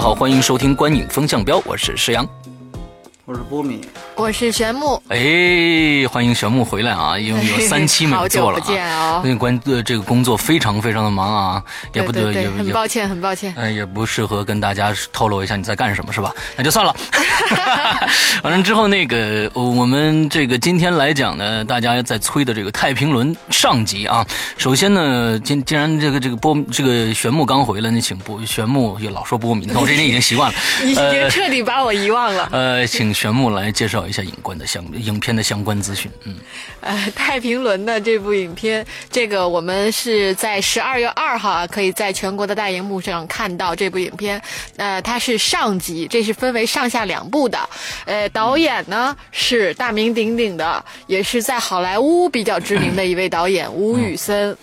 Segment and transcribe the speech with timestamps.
[0.00, 2.26] 好，欢迎收听《观影风向标》，我是石阳。
[3.30, 3.80] 我是波米，
[4.16, 5.00] 我是玄木。
[5.06, 7.16] 哎，欢迎玄木回来啊！
[7.16, 11.62] 因为有三期没 做了好久不见哦那关呃这个工作非常非常的忙啊，
[11.92, 13.54] 也不对对对，得也也很抱歉，很抱歉。
[13.56, 16.34] 呃也不适合跟大家透露一下你在干什么是吧？
[16.56, 16.92] 那就算了。
[18.42, 24.26] 完了之后，那个呃我们这个今天来讲呢，大家在催的这个《太平轮》上集啊。
[24.58, 30.58] 首先呢，既既然这个这个波这个玄木刚回来，那请波玄木也老说波米，那我这人已经习惯了。
[30.82, 32.48] 你已经彻底把我遗忘了。
[32.50, 36.10] 呃，请玄木来介绍一下影观的相影片的相关资讯。
[36.24, 36.36] 嗯，
[36.80, 44.40] 呃，太平轮的这部影片，这个我们是在十二月二号啊，可以在全国的大荧幕上看到这部影片。
[44.78, 47.58] 呃，它是上集，这是分为上下两部的。
[48.06, 54.50] 呃，导演呢是大名鼎鼎的，也是在好莱坞比较知名的一位导演吴宇森。
[54.52, 54.56] 嗯，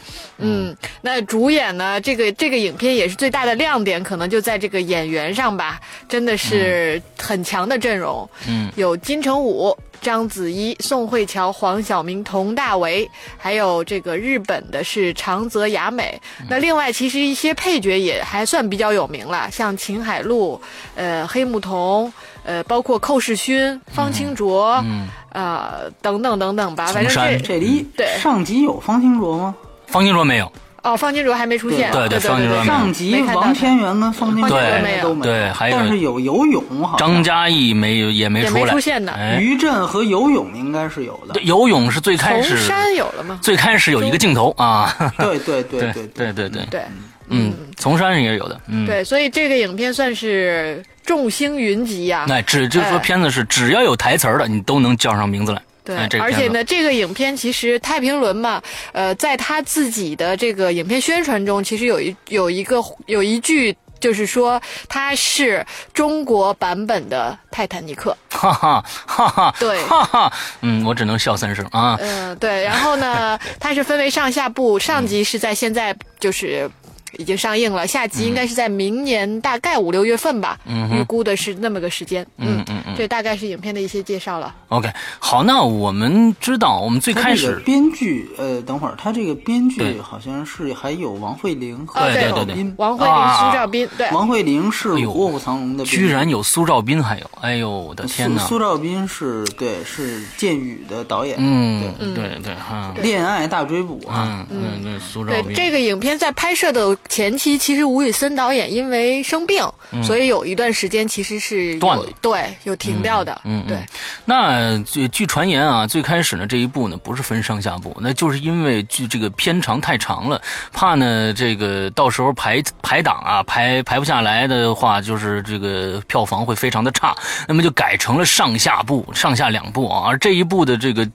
[1.02, 2.00] 那主演呢？
[2.02, 8.30] 这个这个影片也是最大的亮点，可能就在这个演员上吧，真的是很强的阵容。
[8.48, 16.22] 嗯，有金城武、章子怡、宋慧乔、黄晓明、佟大为，还有这个日本的是长泽雅美。
[16.50, 20.62] 那另外，其实一些配角也还算比较有名了，像秦海璐、
[20.96, 22.12] 呃黑木瞳、
[22.44, 26.88] 呃包括寇世勋、方清卓，嗯呃等等等等吧。
[26.88, 29.56] 反正这这里对上集有方清卓吗？
[29.88, 30.52] 方金卓没有，
[30.84, 31.92] 哦，方金卓还没出现。
[31.92, 32.66] 对对对方金卓没有。
[32.66, 35.16] 上集王天元跟方清卓对没有。
[35.16, 37.08] 对还有但是有游泳好像。
[37.08, 39.04] 张嘉译没有也没出来，没出现。
[39.04, 41.34] 呢哎，于震和游泳应该是有的。
[41.34, 41.44] 对。
[41.44, 43.39] 游泳是最开丛始山有了吗？
[43.42, 46.32] 最开始有一个镜头啊，对对对对对。
[46.34, 46.82] 对对对，
[47.30, 53.00] 嗯，从山上也是有的，嗯，对，所以这个影片算是众星云集呀、那只就是说哎。
[53.00, 55.61] 片子是只要有台词儿的，你都能叫上名字来。
[55.87, 58.61] 对，而且呢，这个影片其实太平轮嘛，
[58.92, 63.75] 呃，在他自己的这个影片宣传中，其实有一有一个有一句。
[63.99, 70.31] 就是说，它是中国版本的《泰坦尼克哈哈哈哈，对哈哈，
[70.61, 71.95] 嗯，我只能笑三声啊》。。
[71.99, 72.64] 嗯、对。
[72.64, 76.69] 然后呢， 它是分为上下部，上集是在现在就是
[77.18, 82.26] 已经上映了，下集应该是在明年大概五六月份吧，嗯预估的是那么个时间。
[82.38, 84.54] 嗯嗯嗯这大概是影片的一些介绍了。
[84.70, 92.73] OK，好，那我们知道，我们最开始编剧，呃，等会儿他这个编剧好像是还有王慧玲和苏兆对对斌。
[92.78, 98.42] 王慧玲、啊苏兆斌，对，王慧玲是卧虎藏龙》的，居然有苏兆斌，还有，哎呦，我的天哪！
[98.42, 102.28] 苏苏兆斌是对是剑雨的导演，嗯，对。
[102.44, 109.66] 对哈，恋爱大追捕》啊，嗯嗯对，苏兆对斌，这个影片在拍摄的前期，其实吴宇森导演因为生病，
[110.04, 113.42] 所以有一段时间其实是断了对，有停掉的。
[113.44, 113.86] 嗯，嗯对，
[114.26, 120.42] 那据据传言啊，最开始呢这一部呢不是分上下部，那就是因为剧这个片长太长了，
[120.74, 127.16] 怕呢这个到时候排排档啊排排不下来的话，就是这个票房会非常的差，
[127.48, 131.10] 那么就改成了上下部，上下两部啊，而这一部的这个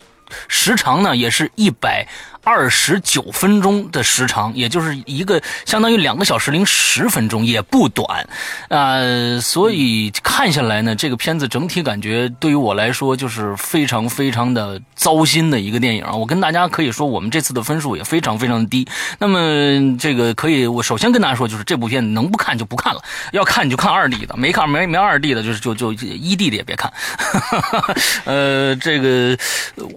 [0.48, 2.06] 时长呢也是一百。
[2.44, 8.28] 二十九分钟的时长，也就是一个相当于两个小时零十分钟，也不短，
[8.68, 16.12] 呃，所以看下来呢，这个片子整体感觉对于我来说就是非常非常的糟心的一个电影啊。
[16.12, 18.86] 我跟大家可以说，我们这次的分数也非常非常的低。
[19.18, 23.00] 那么这个可以，我首先跟大家说，就是这部片子能不看就不看了，
[23.32, 26.92] 要看你就看二 D 的，没看没没二 D 的，就是就就一 D 的也别看。
[28.24, 29.36] 呃，这个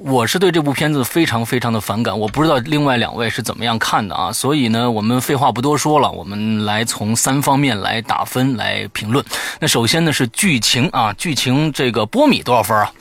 [0.03, 4.29] 我是对这部片子非常非常的反感，我不知道另外两位是怎么样看的啊。
[4.29, 9.23] 所以呢，我们废话不多说了，我们来从三方面来打分来评论。
[9.61, 12.91] 那首先呢是剧情啊，剧情这个波米多少分啊？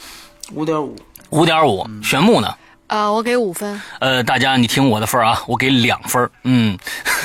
[0.52, 0.94] 五点五，
[1.30, 1.84] 五点五。
[2.00, 2.54] 玄木呢？
[2.86, 6.30] 呃，我给五分，呃，大家你听我的分啊，我给两分。
[6.44, 6.78] 嗯，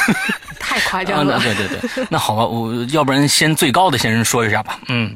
[0.60, 1.38] 太夸啊，张了。
[1.38, 4.80] 那对对对，那好吧，我要不然先最高的先说一下吧。
[4.88, 5.16] 嗯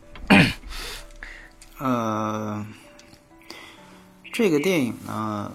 [1.80, 2.64] 呃，
[4.32, 5.52] 这个电影呢，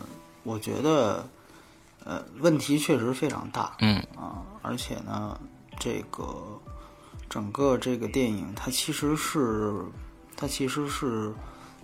[0.48, 1.28] 我觉得，
[2.04, 5.38] 呃，问题确实非常大嗯啊，而且呢，
[5.78, 6.24] 这个
[7.28, 9.84] 整个这个电影它其实是，
[10.34, 11.34] 它其实是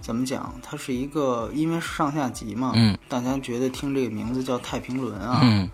[0.00, 0.54] 怎么讲？
[0.62, 5.68] 它是一个，因为是上下集嘛，嗯，大家觉得听这个名字叫太平轮啊，嗯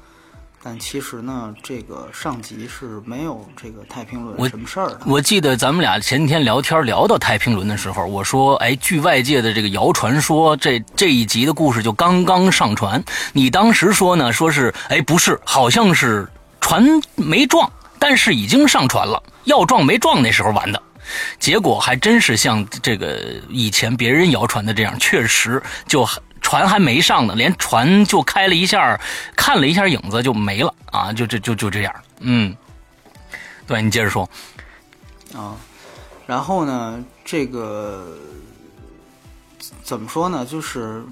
[0.62, 5.01] 但其实呢，这个上级是没有这个太平我轮什么事儿的。
[5.07, 13.03] 我记得咱们俩前几天聊天聊到太平轮的时候，我说，哎，据外界的这个谣传说，这这一集的故事就刚刚上传。
[13.33, 16.29] 你当时说呢，说是，哎，不是，好像是
[16.61, 16.85] 船
[17.17, 20.83] 没撞，但是已经上传了，要撞没撞那时候完的。
[21.39, 23.19] 结果还真是像这个
[23.49, 26.07] 以前别人谣传的这样，确实就
[26.40, 29.00] 船还没上呢，连船就开了一下，
[29.37, 32.56] 看了一下影子就没了啊，就这就就这样，嗯，
[33.66, 34.28] 对你接着说。
[35.34, 35.54] 啊，
[36.26, 38.16] 然后呢，这个
[39.82, 40.44] 怎么说呢？
[40.44, 41.04] 就是，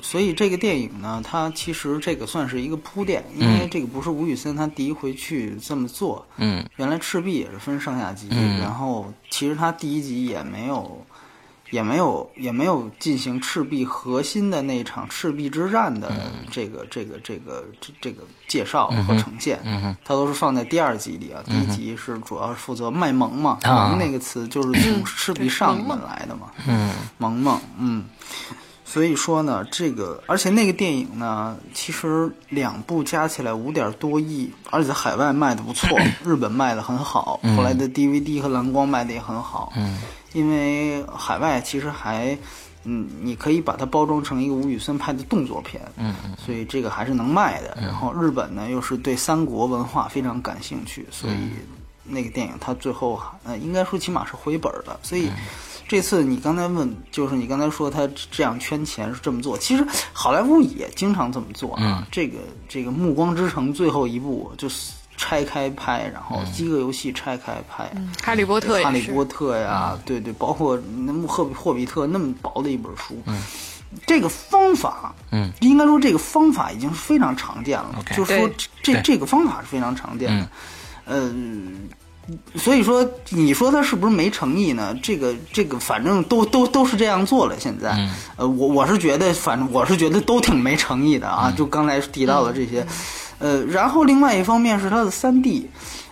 [0.00, 6.26] 所以这个电影呢，它其实这个算是一个铺垫，因为这个不是吴宇森他第一回去这么做。
[6.36, 11.04] 嗯原来赤壁也是分上下集，嗯然后其实他第一集也没有。
[11.74, 16.08] 也没有也没有进行赤壁核心的那场赤壁之战的
[16.48, 19.58] 这个、这个这个这这个介绍和呈现，
[20.04, 21.42] 它都是放在第二集里啊。
[21.44, 28.04] 第一集是主要是负责卖萌嘛，啊萌那个词就是从赤壁上面来的嘛，嗯萌萌，嗯。
[28.94, 39.72] 所以说呢，这个而且那个电影呢，其实两部加起来五点多亿，而且在海外卖的不错， 日本卖的很好，后来的 DVD 和蓝光卖的也很好。
[39.76, 39.98] 嗯
[40.32, 42.38] 因为海外其实还，
[42.84, 47.76] 嗯，你可以把它包装成一个吴宇森拍的动作片，嗯嗯所以这个还是能卖的。
[47.80, 51.34] 然后日本呢又是对三国文化非常感兴趣，所以
[52.04, 54.98] 那个电影它最后呃应该说起码是回本的。
[55.02, 55.30] 所以
[55.86, 62.06] 这次你刚才问，就是你刚才说他这样圈钱是这么做，其实好莱坞也经常这么做啊。
[62.10, 62.38] 这个
[62.68, 67.90] 这个《暮光之城》最后一部就是拆开拍，然后《饥饿游戏》拆开拍。
[68.22, 68.84] 哈利波特也是。
[68.84, 73.22] 哈利波特呀，对对，包括那么霍比霍比特那么薄的一本书，
[74.06, 77.94] 这个方法，嗯，应该说这个方法已经是非常常见了。
[77.98, 78.50] OK 就是说
[78.82, 80.48] 这这个方法是非常常见的，
[81.04, 81.32] 呃。
[82.56, 84.96] 所以说，你说他是不是没诚意呢？
[85.02, 87.58] 这个，这个，反正都都都是这样做了。
[87.58, 91.52] 现在，呃，我我是觉得，反正我是觉得都挺没诚意的啊。
[91.54, 92.86] 就刚才提到的这些，
[93.38, 95.68] 呃，然后另外一方面是他的三 D，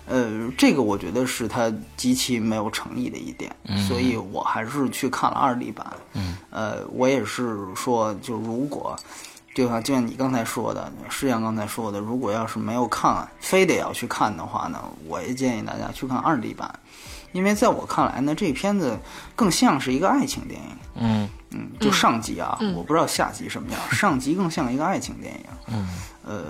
[0.06, 3.50] 呃，这个我觉得是他极其没有诚意的一点，
[3.88, 5.86] 所以我还是去看了二 D 版。
[6.12, 8.94] 嗯，呃，我也是说，就如果。
[9.54, 16.74] 就像就像你刚才说的，师阳刚才说的，如果要是没有看，非得要去看的话呢，我也建议大家去看二 D 版，
[17.32, 18.98] 因为在我看来呢，这片子
[19.36, 20.68] 更像是一个爱情电影。
[20.94, 25.44] 嗯嗯，就上集啊，我不知道下集什么样，上集更像一个爱情电影。
[25.66, 25.88] 嗯，
[26.24, 26.44] 呃，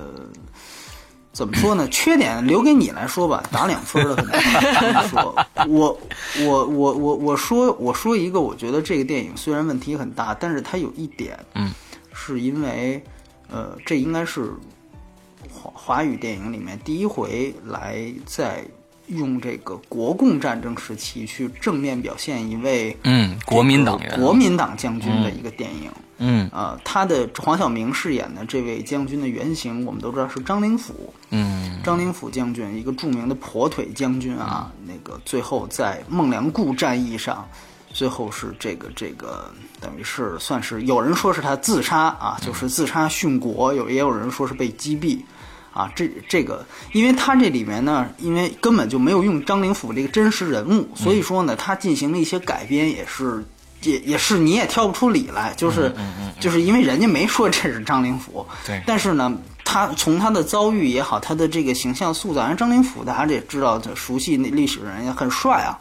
[1.32, 1.88] 怎么说呢？
[1.88, 4.32] 缺点留给你来说吧，打两分的可能。
[5.08, 5.34] 说，
[5.68, 5.98] 我
[6.44, 11.72] 我我我我说我说一个，我觉得这个电影虽然问题很大，但是它有一点，嗯，
[12.24, 13.02] 是因为
[13.50, 14.52] 呃，这应该是
[15.50, 18.64] 华华语电影里面第一回来在
[19.08, 25.90] 用这个国共战争时期去正面表现一位嗯，国民党员，国民党将军的一个电影。
[26.24, 31.12] 嗯啊，他的黄晓明饰演的这位将军的原型，我们都知道是张灵甫。
[31.30, 37.44] 嗯张灵甫将军，一个著名的跛腿将军啊，那个最后在孟良崮战役上，
[37.92, 39.50] 最后是这个这个，
[39.80, 45.18] 等于是算是有人说是他自杀啊，就是自杀殉国，有也有人说是被击毙。
[45.74, 46.62] 啊，这这个，
[46.92, 53.42] 因为他这里面呢，因为根本就没有用张灵甫这个真实人物，所以说呢，他进行了一些改编，也是
[53.80, 55.90] 也也是你也挑不出理来，就是
[56.38, 58.82] 就是因为人家没说这是张灵甫，对。
[58.86, 59.34] 但是呢，
[59.64, 65.78] 他从他的遭遇也好，他的这个形象塑造，人张灵甫大家也知道，熟悉那历史的人也很帅啊，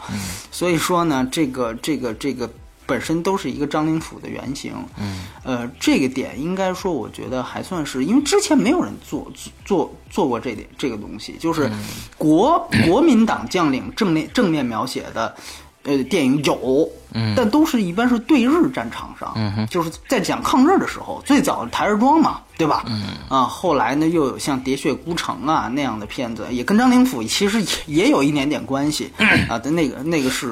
[0.52, 2.50] 所以说呢，这个这个这个
[2.86, 9.32] 本身都是一个张灵甫的原型，嗯，呃，这个点应该说，我觉得还算是，因为之前没有人做
[9.66, 11.70] 做做过这点这个东西，就是
[12.18, 15.36] 国国民党将领正面正面描写的。
[15.84, 22.84] 呃，电影有，嗯，但都是一般是对日战场上，嗯，就是在讲抗日的时候，最早台儿庄嘛，对吧？
[22.88, 27.68] 嗯啊，后来呢又有像《喋血孤城》啊那样的片子，也跟张灵甫其实也
[28.06, 29.12] 也有一点点关系
[29.50, 29.60] 啊。
[29.64, 30.48] 但那个那个是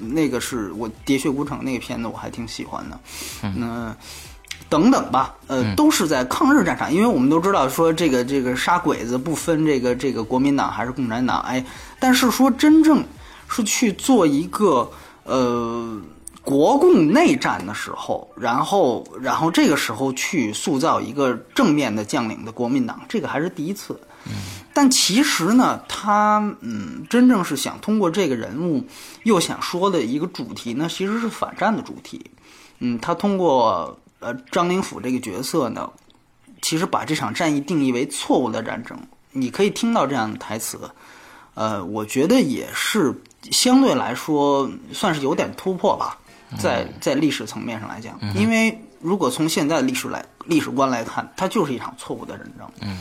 [0.00, 3.00] 那个是我《喋血孤城》那个片子我还挺喜欢的，
[3.42, 3.94] 嗯。
[4.70, 11.64] 等等吧，呃，都是在抗日战场，因为我们都知道说这个这个杀鬼子不分这个这个国民党还是共产党，哎，
[11.98, 13.02] 但是说真正
[13.48, 14.90] 是去做一个
[15.24, 16.00] 呃
[16.42, 23.98] 国共内战的时候，然后然后这个时候去塑造一个正面的将领的国民党，这个还是第一次。
[24.74, 28.84] 但其实呢，他嗯，真正是想通过这个人物
[29.24, 32.24] 又想说的一个主题呢，其实是反战的主题。
[32.78, 35.90] 嗯，他通过呃张灵甫这个角色呢，
[36.62, 38.96] 其实把这场战役定义为错误的战争。
[39.32, 40.78] 你可以听到这样的台词，
[41.54, 43.12] 呃，我觉得也是
[43.50, 46.18] 相对来说算是有点突破吧，
[46.58, 52.68] 在在历史层面上来讲，因为如果从现在的历史来历史观来看，它就是一场错误的战争。
[52.80, 52.98] 嗯。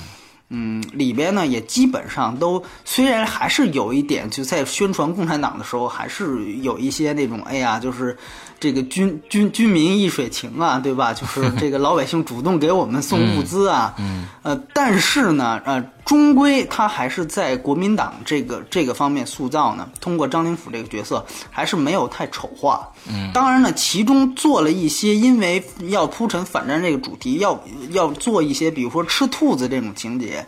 [0.50, 8.18] 嗯，里边呢也基本上都，虽然还是有一点，就在宣传共产党的时候，还是有一些那种，哎呀，就是
[8.60, 11.14] 这个军军军民一水情啊， 对吧？
[11.14, 22.88] 就是这个老百姓主动给我们送物资啊，嗯，呃，但是呢，呃，终归他还是在国民党这个这个方面塑造呢，通过张灵甫这个角色，还是没有太丑化。
[23.08, 30.46] 嗯，当然呢，其中做了一些，因为要铺陈反战这个主题，要要做一些，比如说吃兔子这种情节。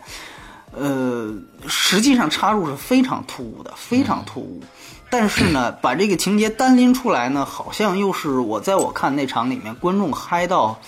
[0.72, 1.34] 呃，
[1.66, 4.62] 实际上插入是非常突兀的，非常突兀。
[5.10, 10.80] 但是呢， 把这个情节单拎出来呢，好像又是我在我看那场里面，观众嗨到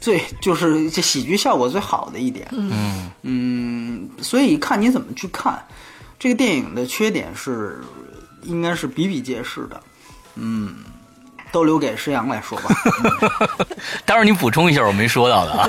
[0.00, 2.48] 最 就是这喜剧效果最好的一点。
[2.52, 5.62] 嗯嗯，所以看你怎么去看
[6.18, 7.80] 这个电影的缺点是，
[8.42, 9.80] 应该是比比皆是的。
[10.36, 10.76] 嗯，
[11.50, 12.70] 都留给石阳来说吧。
[14.04, 15.68] 待会儿你补充一下我没说到的啊。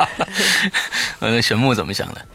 [1.20, 2.26] 呃，玄木怎么想的？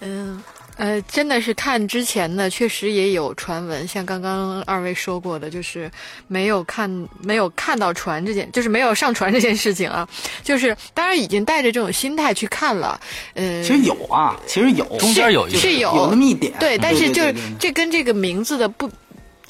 [0.00, 0.42] 嗯，
[0.80, 5.90] 呃，真的是看之前呢，确实也有传闻，像刚刚二位说过的，就是
[6.26, 6.90] 没有看
[7.22, 10.08] 没有看到船这件，就是没有上船这件事情啊，
[10.42, 12.98] 就是当然已经带着这种心态去看了，
[13.34, 18.90] 呃，其实有啊，其实有，中间有一是有有那么一点，对，但是就是这跟这个名字的不。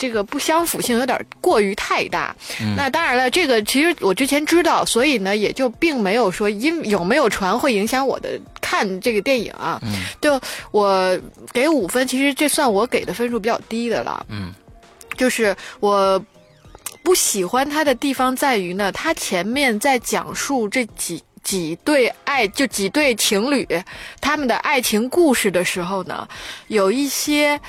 [0.00, 2.34] 这个不相符性有点过于太大，
[2.74, 9.78] 那当然了，这个其实我之前知道，所以呢，也就并没有说因有没有传会影响我的看这个电影啊。
[10.22, 10.40] 就
[10.70, 11.20] 我
[11.52, 14.24] 给五分，其实这算我给的分数比较低的了。
[14.30, 14.54] 嗯，
[15.18, 16.18] 就是我
[17.02, 23.68] 不喜欢他的地方在于呢，他前面在讲述这几几对爱，就几对情侣
[24.18, 26.26] 他们的爱情故事的时候呢，
[26.68, 27.60] 有一些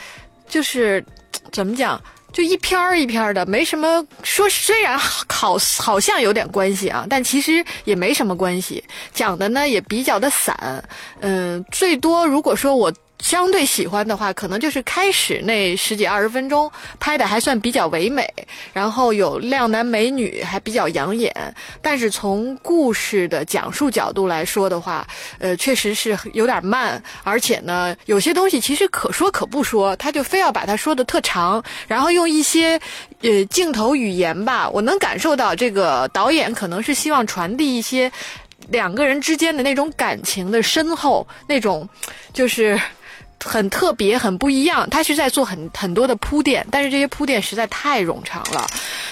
[0.47, 1.03] 就是
[1.51, 2.01] 怎么讲？
[2.31, 4.49] 就一篇儿一篇儿的，没什么说。
[4.49, 8.83] 虽然好好像有点关系啊，但其实也没什么关系。
[9.13, 10.83] 讲的呢也比较的散，
[11.19, 12.91] 嗯，最多如果说我。
[13.21, 18.27] 相对喜欢的话，可能就是开始那十几二十分钟拍的还算比较唯美，
[18.73, 21.31] 然后有靓男美女，还比较养眼。
[21.83, 32.81] 但是从故事的讲述角度来说的话，呃，确实是有点慢，而且呢，有些东西其实可说可不说，他就非要把它说的特长，然后用一些
[33.21, 38.11] 呃镜头语言吧，我能感受到这个导演可能是希望传递一些
[38.69, 41.87] 两个人之间的那种感情的深厚，那种
[42.33, 42.79] 就是。
[43.43, 44.89] 很特别，很不一样。
[44.89, 48.67] 他是在做很很多的铺垫，但是这些铺垫实在太冗长了。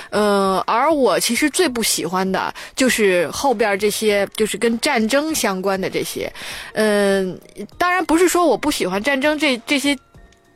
[0.10, 6.32] 呃，而我其实最不喜欢的就是后边这些，就是跟战争相关的这些。
[6.74, 7.40] 嗯、
[7.78, 9.98] 当然不是说我不喜欢战争这这些。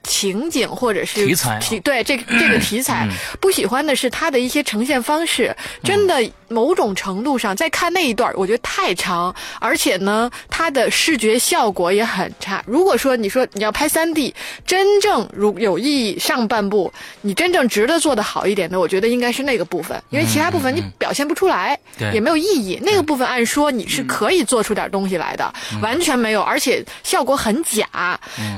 [0.03, 1.59] 情景或者是题材啊。
[1.83, 3.07] 对这个 这个题材，
[3.39, 12.63] 不喜欢的是它的一些呈现方式，真的某种程度上，在看那一段，我觉得太长，而且呢，它的视觉效果也很差。
[12.65, 14.33] 如果说你说你要拍三 D，
[14.65, 16.91] 真正如有意义上半部，
[17.21, 22.13] 你真正值得做的好一点的，我觉得应该是那个部分，因为其他部分你表现不出来，对。
[22.13, 22.79] 也没有意义。
[22.83, 27.87] 那个部分按说你是可以做出点东西来的，完全没有，而且效果很假。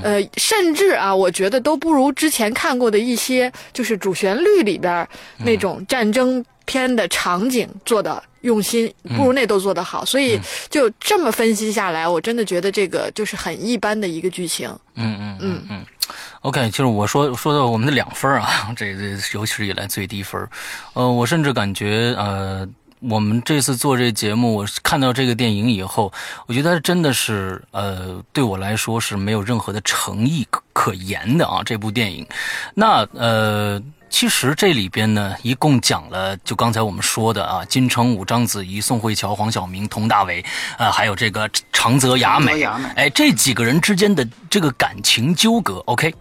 [0.04, 5.06] 呃，甚至啊，我觉得都不如之前看过的一些，就是主旋律里边
[5.39, 10.06] 那种战争片的场景做的用心，不如那都做得好。
[10.06, 10.39] 所以
[10.70, 14.70] 就这么分析下来，我真的觉得这个就是很一般的一个剧情。
[14.96, 15.86] 嗯嗯嗯嗯。
[16.42, 20.50] OK，就是我说说到我们的两分啊，这这有史以来最低分儿。
[20.94, 22.65] 呃，我甚至感觉呃。
[23.09, 26.12] 我们这次做这节目，我看到这个电影以后，
[26.47, 31.62] 我觉得真的是，呃，对我来说是没有任何的诚意可可言的啊。
[31.63, 32.25] 这部电影，
[32.74, 33.81] 那呃，
[34.15, 40.41] 其实这里边呢，一共讲了，就刚才我们说的啊，金城武、章子怡、宋慧乔、黄晓明、佟大为，
[40.77, 42.63] 啊，还有这个长泽雅美，
[42.95, 46.15] 哎，这几个人之间的这个感情纠葛，OK，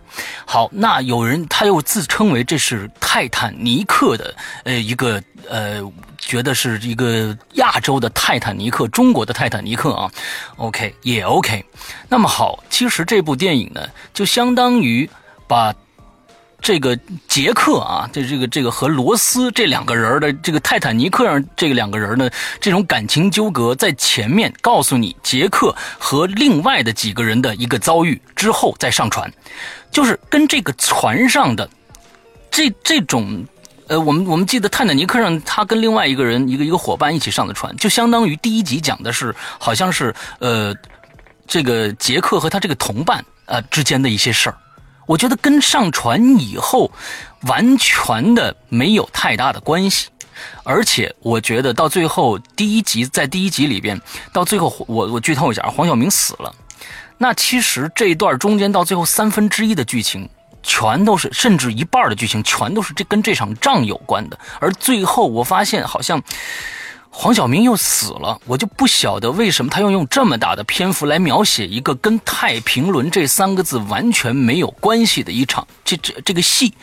[0.44, 4.34] 好，那有人他又自称为这是泰坦尼克的，
[4.64, 5.80] 呃，一个呃，
[6.18, 10.10] 觉得是一个亚洲的泰坦尼克，中国的泰坦尼克啊
[10.56, 11.64] ，OK 也 OK。
[12.08, 15.08] 那么好，其实这部电影呢，就相当于
[15.46, 15.72] 把
[16.64, 29.30] 这个杰克啊，这这个这个和罗斯这两个人的这个泰坦尼克上这个两个人的这种感情纠葛，在前面告诉你杰克和另外的几个人的一个遭遇之后再上船，
[29.90, 31.68] 就是跟这个船上的
[32.50, 33.44] 这这种。
[33.86, 40.74] 呃，我们我们记得泰坦尼克上，他跟另外一个人一个一个伙伴一起上的船，就相当于第一集讲的是好像是呃
[41.46, 44.56] 这个杰克和他这个同伴呃之间的一些事儿。
[45.06, 46.90] 我觉得跟上船以后
[47.42, 50.08] 完全的没有太大的关系，
[50.62, 54.00] 而且我觉得到最后第一集在第一集里边，
[54.32, 56.54] 到最后我我剧透一下，黄晓明死了。
[57.18, 60.28] 那其实这一段中间到最后三分之一的剧情，
[60.62, 64.38] 全都是甚至一半的剧情全都是这跟这场仗有关的。
[64.58, 66.20] 而最后我发现好像
[67.16, 76.74] 黄晓明又死了，我就不晓得为什么他要用这么大的篇幅来描写一个跟太平轮这三个字完全没有关系的一场这这这个戏。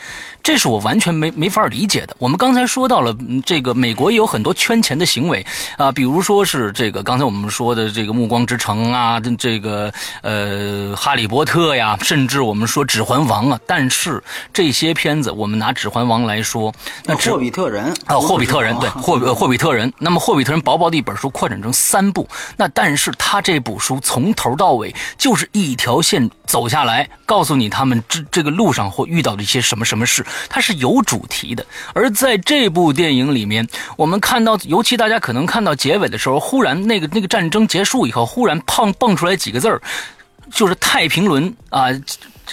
[0.42, 2.16] 这是我完全没没法理解的。
[2.18, 5.44] 我们刚才说到了，这个美国也有很多圈钱的行为
[5.76, 13.60] 啊，比如说是这个刚才我们说的这个《暮光之城》啊，这个呃《哈利波特》呀，甚至我们说《指环王》啊。
[13.66, 14.22] 但是
[14.52, 19.92] 这些片子，我们拿《指环王》来说，那霍比特人啊，霍比特人对霍霍比特人。
[19.98, 30.24] 那么霍比特人薄薄的一本书扩展成三部，那但是他这部书从头到尾就是一条线走下来，告诉你他们这这个路上会遇到的一些什么什么事。
[30.48, 39.80] 它是有主题的，而在这部电影里面，我们看到，尤其大家可能看到结尾的时候，忽然那个那个战争结束以后，忽然胖蹦出来几个字儿，
[40.50, 41.88] 就是太平轮啊。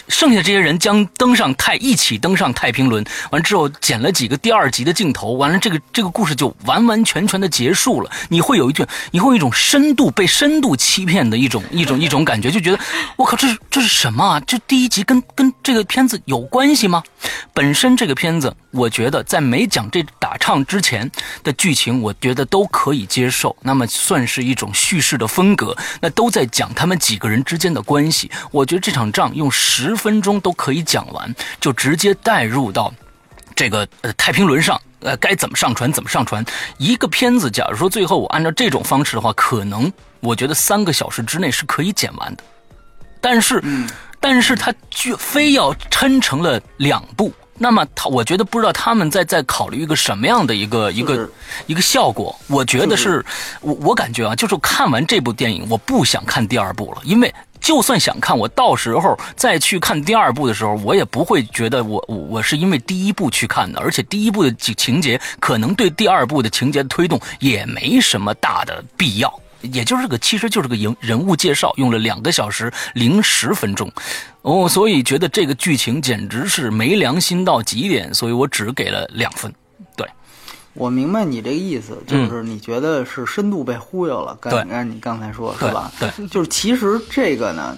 [0.08, 8.10] 剩下这些人将登上太一起登上太平轮，完之后剪了几个第二集的镜头，完了这个这个故事就完完全全的结束了。
[8.30, 12.80] 你会有一种你会有一种深度被深度欺骗的一种 一种一种感觉，就觉得
[13.18, 14.40] 我靠，这是这是什么啊？
[14.48, 17.04] 这第一集跟跟这个片子有关系吗？
[17.54, 21.10] 本身这个片子，我觉得在没讲这打唱之前
[21.44, 23.56] 的剧情，我觉得都可以接受。
[23.62, 28.32] 那么算是一种叙事的风格，那都在讲他们几个人之间的关系。
[28.52, 29.89] 我觉得这场仗用十。
[29.90, 32.94] 十分钟都可以讲完，就直接带入到
[33.56, 36.46] 这个呃太平轮上，呃该怎么上传怎么上传。
[36.78, 42.44] 一个片子，假如说最后我按照这种方式的话，可能我觉得三个小时之内是可以剪完的。
[43.20, 43.62] 但是，
[44.20, 51.30] 但是他就非要抻成了两部，那么他我觉得不知道他们在在考虑一个什么样的一个一个
[51.66, 52.34] 一个效果。
[52.48, 53.26] 我觉得是
[53.60, 57.34] 我我感觉啊，就是看完这部电影，我不想看第二部了，因为。
[57.60, 73.92] 就算想看，我到时候再去看第二部的时候，我也不会觉得我我我是因为第一部去看的，而且第一部的情情节可能对第二部的情节推动也没什么大的必要，也就是个其实就是个人人物介绍，用了两个小时零十分钟，
[74.42, 79.54] 哦，所以觉得这个剧情简直是没良心到极点，所以我只给了两分。
[80.80, 84.36] 我明白你这个意思，就是你觉得是深度被忽悠了。
[84.42, 85.92] 对，按你刚才说是吧？
[86.00, 87.78] 对，就是其实这个呢，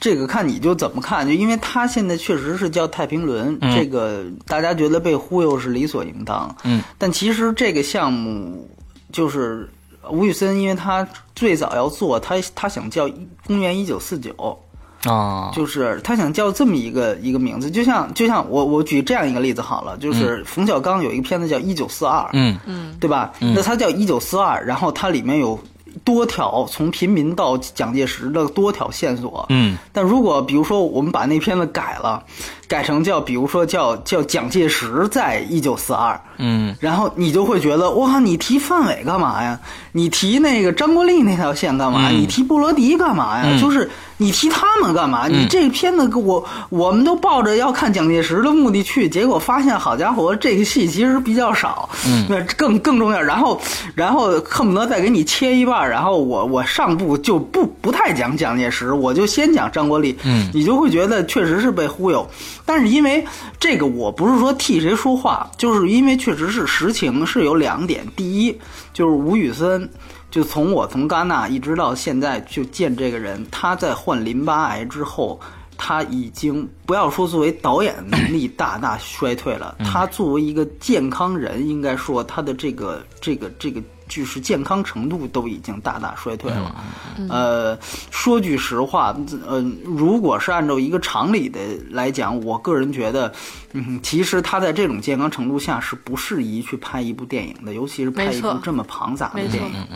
[0.00, 6.54] 这个看你就怎么看，就因为他现在确实是叫太平轮，这个大家觉得被忽悠是理所应当。
[6.64, 8.68] 嗯，但其实这个项目
[9.12, 9.70] 就是
[10.10, 13.08] 吴宇森，因为他最早要做，他他想叫
[13.46, 14.58] 公元一九四九。
[15.04, 22.58] 啊，就是他想叫这么一个一个名字，就像就像我我举这样一个例子好了，就是冯小刚有一个片子叫《一九四二》，嗯。
[22.66, 23.32] 嗯，对吧？
[23.38, 25.58] 那他叫《一九四二》，然后它里面有
[26.04, 32.22] 多条从平民到蒋介石的多条线索，嗯，但如果比如说我们把那片子改了，
[32.68, 39.58] 改成叫比如说叫叫蒋介石在一九四二，嗯，然后你就会觉得哇，你提范伟干嘛呀？
[39.92, 42.08] 你提那个张国立那条线干嘛？
[42.10, 43.58] 你提布罗迪干嘛呀？
[43.60, 43.90] 就是。
[44.18, 45.28] 你提他们干嘛？
[45.28, 51.86] 你这片子我我们都抱着要看蒋介石的目的去，结果发现好家伙，这个戏其实比较少。
[52.26, 53.60] 那更更重要，然后
[53.94, 60.16] 然后恨不得再给你切一半，然后我我上部就不不太讲蒋介石，我就先讲张国立。
[60.24, 62.26] 嗯，你就会觉得确实是被忽悠。
[62.66, 63.24] 但是因为
[63.58, 68.06] 这个，我不是说替谁说话，就是因为确实是实情是有两点。
[68.14, 68.58] 第一
[68.92, 69.88] 就是吴宇森。
[70.28, 75.40] 就从我从戛纳一直到现在就见这个人，他在患淋巴癌之后，
[75.78, 86.84] 他已经不要说作为导演能力大大衰退了，他作为一个健康人，应该说他的这个这个这个就是健康程度都已经大大衰退了。
[87.28, 87.78] 呃，
[88.10, 89.16] 说句实话，
[89.46, 93.32] 呃，如果是按照一个常理的来讲，我个人觉得，
[93.72, 99.86] 嗯，其实他在这种健康程度下是不适宜去拍一部电影的，尤其是拍一部这么庞杂的电影。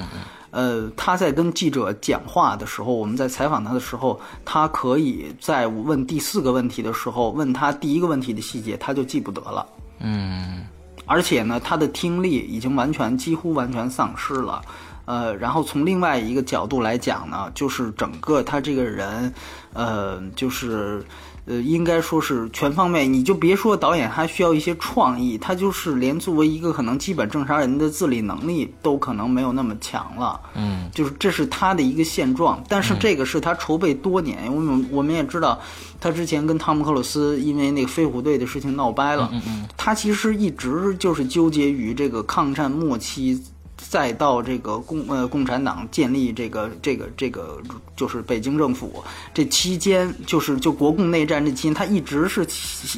[0.53, 9.65] 呃，他在跟记者讲话的时候，我们在采访他的时候，他可以在问第四个问题的时候，问他第一个问题的细节，他就记不得了。
[10.01, 10.67] 嗯，
[11.11, 14.63] 而且呢，他的听力已经完全几乎完全丧失了。
[15.07, 19.35] 呃，然后从另外一个角度来讲呢，就是整个他这个人，
[19.73, 21.05] 呃，就是。
[21.47, 30.41] 呃，应该说是全方面，你就别说导演还需要一些创意，他就是连作为一个可能基本正常人的自理能力都可能没有那么强了。
[30.55, 35.61] 嗯，就是这是他的一个现状，但是这个是他筹备多年，我们我们也知道，
[36.01, 39.29] 他之前跟汤姆克鲁斯因为那个飞虎队的事情闹掰了。
[39.33, 43.43] 嗯嗯，他其实一直就是纠结于这个抗战末期。
[43.89, 47.59] 再到这个共呃共产党建立这个这个这个
[47.97, 52.47] 就是北京政府这期间，就是就国共内战这期间，他一直是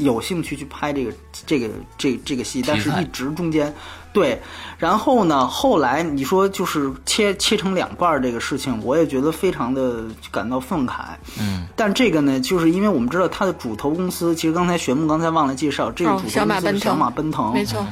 [0.02, 1.12] 有兴趣去拍这个
[1.46, 3.72] 这个这这个戏，但是一直中间
[4.12, 4.38] 对，
[4.76, 11.04] 然后呢，后来你说就是切切成两半这个事情，我也觉得非常的感到愤慨。
[11.40, 16.34] 嗯，但这个呢，就是因为我们知道他的主投公司，其实刚才玄木刚才忘了介绍，这个主投公司
[16.78, 17.86] 小马奔腾，没错。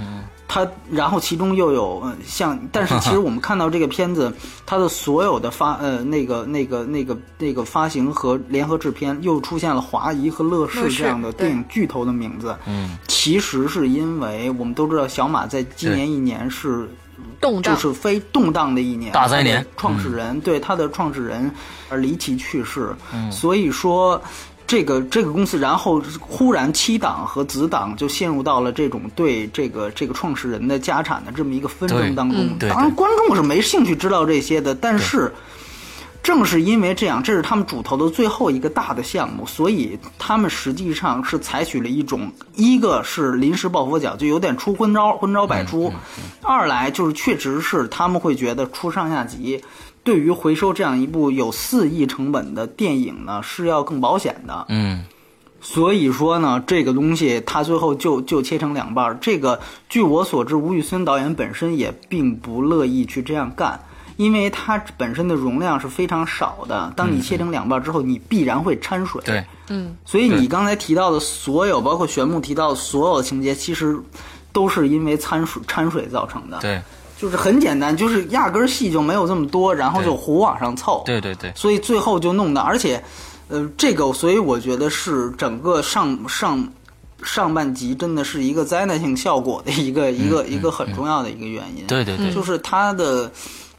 [0.52, 4.34] 它，然后其中又有像，但是其实 我们看到这个片子，
[4.66, 12.56] 它的所有的发呃那个那个那个那个发行和联合制片又出现了华谊和乐视这样的电影巨头的名字。
[12.66, 16.88] 嗯，其实是因为我们都知道小马在今年一年是
[17.40, 19.64] 动荡，就是非动荡的一年，大灾年。
[19.76, 21.48] 创始人对他的创始人
[21.88, 22.92] 而离奇去世，
[23.30, 24.20] 所以说。
[24.70, 32.56] 这个这个公司，然后忽然七党和子党就陷入到了这种对这个这个创始人的家产的这么一个纷争当中。
[32.60, 35.34] 当然，观众是没兴趣知道这些的，但是
[36.22, 45.90] 正是因为这样，这是他们主投的最后一个大的项目，所以他们实际上是采取了一种，一个是临时抱佛脚，就有点出昏招，昏招百出；
[46.42, 49.60] 二来就是确实是他们会觉得出上下级。
[50.02, 54.64] 对于回收这样一部有四亿成本的电影呢，是要更保险的。
[54.68, 55.04] 嗯，
[55.60, 59.16] 所以说呢，这个东西它最后就就切成两半。
[59.20, 63.78] 这个据我所知，吴宇森导演本身也并不乐意去这样干，
[64.16, 66.90] 因为它本身的容量是非常少的。
[66.96, 69.20] 当你切成两半之后，你必然会掺水。
[69.24, 69.94] 对，嗯。
[70.06, 73.98] 所以你刚才提到的所有，包括玄牧提到的所有情节，其实
[74.50, 76.58] 都是因为掺水掺水造成的。
[76.60, 76.80] 对。
[77.20, 81.02] 就是很简单，就是压根儿戏就没有这么多，然后就胡往上凑。
[81.04, 81.52] 对对对。
[81.54, 83.04] 所以最后就弄的，而且，
[83.48, 86.66] 呃，这个，所以我觉得是整个上上
[87.22, 91.86] 上半集真的是一个灾难性效果的一个 一个一个很重要的一个原因。
[91.86, 92.32] 对对对。
[92.32, 93.30] 就是它的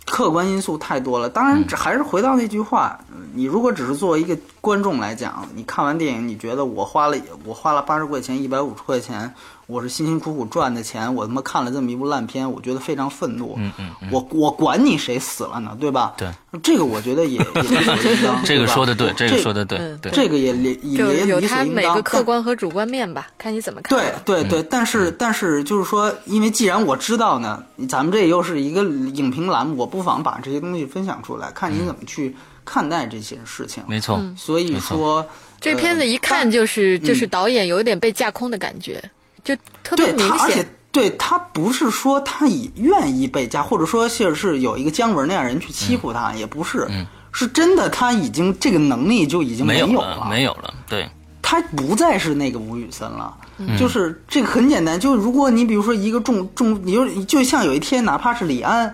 [0.06, 1.28] 客观因素太多了。
[1.28, 3.00] 当然，还是回到那句话，
[3.34, 9.34] 你如果只是作为一个观众来讲，你看完电影，你觉得我花了我花了八十块钱、一百五十块钱。
[9.72, 13.56] 我是辛辛苦苦赚的钱，我他妈看了这么一部烂片，我觉得非常愤怒。
[13.58, 16.14] 嗯嗯，我我管你谁死了呢，对吧？
[16.18, 16.30] 对，
[16.62, 18.44] 这个我觉得也也 理所应当。
[18.44, 23.98] 这个说的对，这个说的对，对，这个也理也有他每个客观和主观面吧，看你怎么看。
[23.98, 33.82] 对对对，但是但是就是说，因为既然我知道呢，咱们这又是一个影评栏目，我不妨把这些东西分享出来，看你怎么去看待这些事情。
[33.88, 35.26] 没错，所以说
[35.62, 39.02] 这片子一看就是就是导演有点被架空的感觉。
[39.44, 46.88] 就特别明显，而且对他不是说他以愿意被加，或者说是是有一个姜文那样人去欺负他，也不是，
[47.32, 51.10] 是真的他已经这个能力就已经没有了，没有了，对，
[51.42, 53.34] 他不再是那个吴宇森了，
[53.80, 58.94] 就是这个很简单，就如果你比如说一个重重，你就就像有一天哪怕是李安，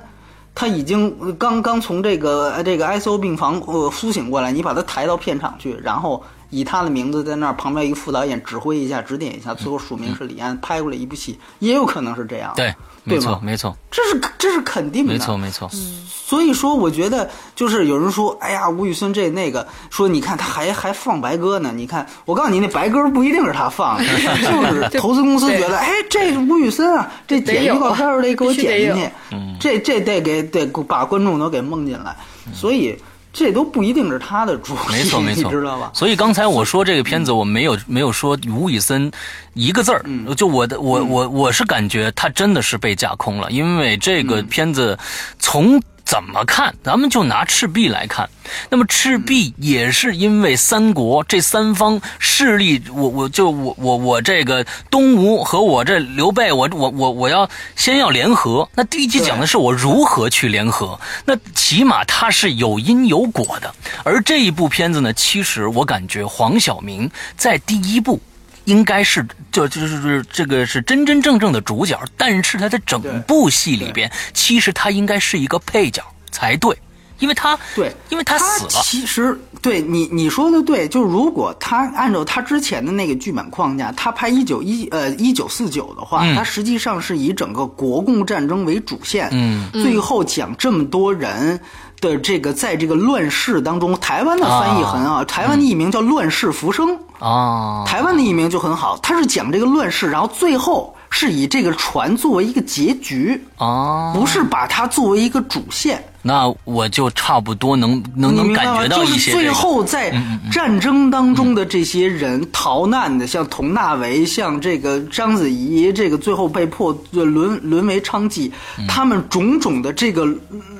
[0.56, 6.24] 他已经刚刚从这个这个 ICU 病房呃苏醒过来，你把他抬到片场去，然后。
[6.50, 12.54] 以他的名字在那儿，旁边一个副导演指挥一下、指点一下，最后署名是李安拍过来一部戏，也有可能是这样。
[12.56, 15.14] 对，没错，没错，这是这是肯定的。
[15.14, 15.70] 没错，没错。
[15.70, 21.72] 所以说，我觉得就是有人说，哎呀，吴宇森这那个，说你看他还还放白鸽呢。
[21.74, 24.04] 你看，我告诉你，那白鸽不一定是他放的，
[24.40, 29.12] 就是投资公司觉得，哎，这吴宇森啊，这剪预告片儿得给我剪进去，
[29.60, 32.16] 这这得给得把观众都给蒙进来，
[32.54, 32.98] 所以。
[33.38, 35.92] 这都不一定是他的主意， 没错没错，知道吧？
[35.94, 39.12] 所以刚才我说这个片子，我没有没有说吴宇森
[39.54, 40.04] 一个字儿，
[40.36, 44.98] 就我的我我我是感觉他真的是被架空了，因为这个片子
[45.38, 45.80] 从。
[46.08, 46.74] 怎么看？
[46.82, 48.30] 咱们就拿赤壁来看，
[48.70, 58.70] 那么赤壁也是因为三国这三方势力，我我就我我我这个东吴和我这刘备，我我我我要先要联合。
[58.74, 63.76] 那第一集讲的是我如何去联合，那起码它是有因有果的。
[64.06, 68.22] 而这一部片子呢，其实我感觉黄晓明在第一部。
[68.68, 76.78] 应该是就就是这个是真真正正的主角，但是他在整部戏里边，其实他应该是一个配角才对。
[77.20, 78.82] 因为他对，因为他死了。
[78.84, 91.60] 其实对你你说的对，就如果他按照他之前的那个剧本框架，他拍一九一呃一九四九的话，嗯他实际上是以整个国共战争为主线，嗯，最后讲这么多人。
[92.00, 96.90] 的这个在这个乱世当中，台湾的翻译很好，台湾的译名叫《乱世浮生》
[97.26, 106.04] 啊，台湾的译名就很好，它是讲这个乱世，然后最后是以这个船作为一个结局，啊，不是把它作为一个主线。
[106.28, 108.66] 那我就差不多能能能感？
[108.76, 110.14] 觉到一些、就是最后在
[110.52, 118.52] 战争当中的这些人逃难的，像佟大为，像这个章子怡，这个最后被迫沦沦为娼妓，
[118.88, 120.28] 他们种种的这个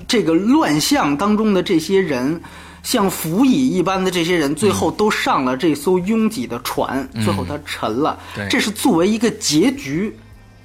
[0.08, 2.40] 这个乱象当中的这些人。
[2.84, 8.18] 像浮蚁一般的这些人，最后都上了这艘拥挤的船，最后他沉了。
[8.34, 10.16] 对这是作为一个结局，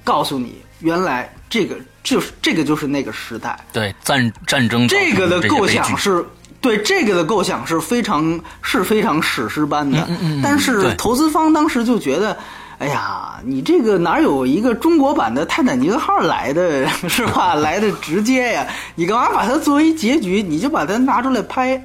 [0.05, 3.59] 告诉你，原来这个就是这个就是那个时代。
[3.73, 6.25] 对战战争这个的构想是是
[6.61, 10.07] 对这个的构想是非常是非常史诗般的，
[10.43, 12.37] 但是投资方当时就觉得。
[12.79, 17.53] 哎呀，你这个哪有一个中国版的泰坦尼克号来的 是吧？
[17.55, 18.67] 来的直接呀！
[18.95, 20.43] 你干嘛把它作为结局？
[20.43, 21.81] 你就把它拿出来拍。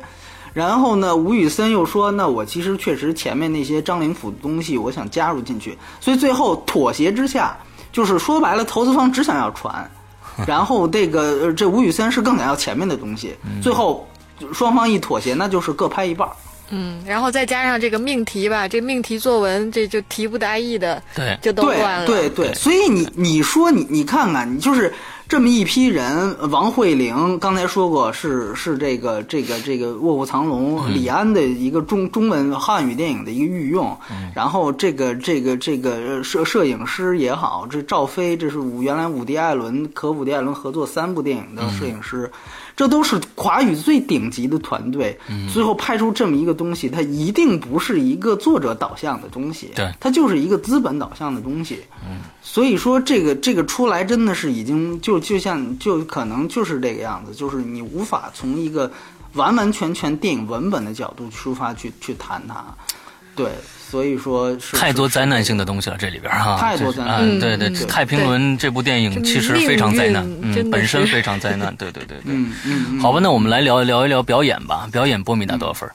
[0.55, 7.57] 然后呢，吴宇森又说：“那我其实确实前面那些张灵甫的东西，我想加入进去。”所以最后妥协之下，
[7.93, 9.91] 就是说白了，投资方只想要船，
[10.47, 13.35] 然后这个呃这吴宇森是更想要前面的东西。
[13.63, 14.09] 最后
[14.53, 16.29] 双方一妥协，那就是各拍一半。
[16.71, 22.07] 嗯，然后再加上这个命题吧，这命题作文这就题不达意的，对就都乱了。
[22.07, 24.93] 对对，所以你你说你你看看，你就是
[25.29, 33.95] 这么一批人，王慧玲刚才说过是是这个这个这个《卧虎藏龙》李安的一个中中文汉语电影的一个御用，
[34.35, 42.31] 然后这个这个这个摄摄影师也好，这赵飞这是伍原来伍迪·艾伦和伍迪·艾伦合作三部电影的摄影师。
[42.79, 45.19] 这都是华语最顶级的团队，
[45.53, 51.81] 最后拍出这么一个东西，它一定不是一个作者导向的东西，对它就是一个资本导向的东西。
[52.09, 58.89] 嗯，所以说这个这个出来真的是已经就就像就可能就是这个样子，就是你无法从一个
[59.33, 62.65] 完完全全电影文本的角度出发去去谈它。
[63.35, 63.51] 对，
[63.91, 72.23] 所以说是太多灾难性的东西了，这里边哈，太多灾难对对，嗯《太平轮》这部电影其实非常灾难，嗯，本身非常灾难， 对对对对。
[72.27, 74.89] 嗯嗯嗯，好吧，那我们来聊聊一聊表演吧。
[74.93, 75.91] 表演波米打多少分？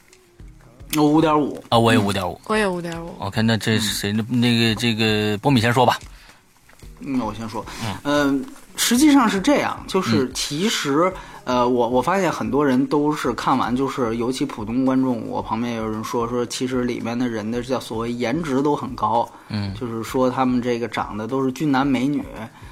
[0.96, 1.64] 我五点五。
[1.70, 2.40] 啊，我也五点五。
[2.48, 3.16] 我也五点五。
[3.20, 6.00] OK，那这谁那个这个波米先说吧。
[7.00, 7.66] 嗯，我先说，
[8.04, 8.44] 嗯、
[8.76, 11.12] 实际上是这样，就是其实，
[11.46, 22.24] 呃，我我发现很多人都是看完，就是尤其普通观众，我旁边有人说说，其实里面的人的叫所谓颜值都很高，嗯，就是说他们这个长得都是俊男美女，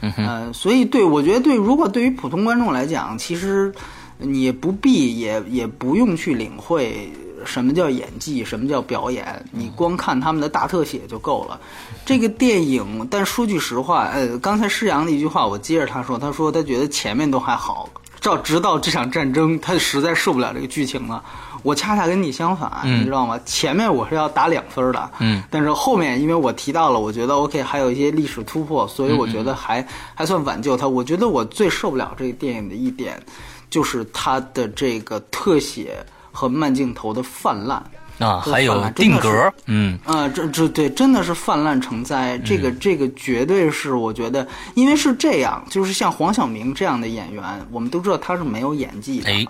[0.02, 3.74] 嗯呃，所以对我觉得对，如果对于普通观众来讲，其实
[4.18, 7.12] 你不必也也不用去领会
[7.44, 11.60] 什么叫演技，什么叫表演，你光看他们的大特写就够了。
[12.06, 17.90] 这个电影，但说句实话，呃，刚才施洋的一句话，我接着他说，他说他觉得前面都还好，
[18.22, 21.24] 到直到这场战争，他实在受不了这个剧情了。
[21.64, 23.40] 我恰恰跟你相反，嗯你知道吗？
[23.46, 30.88] 前面我是要打两分的，嗯，但是后面因为我提到了，我觉得 OK 还有一些历史突破，所以我觉嗯得还还算挽救他。
[30.88, 33.22] 我觉得我最受不了这个电影的一点，
[33.70, 37.84] 就是它的这个特写和慢镜头的泛滥。
[38.22, 42.38] 啊，还有定格，嗯啊，这这对，真的是泛滥成灾。
[42.46, 49.32] 这个这个绝对是，我觉得，因为是这样，就是像黄晓明这样的演员，我们都知道他是没有演技的。
[49.32, 49.46] 哎，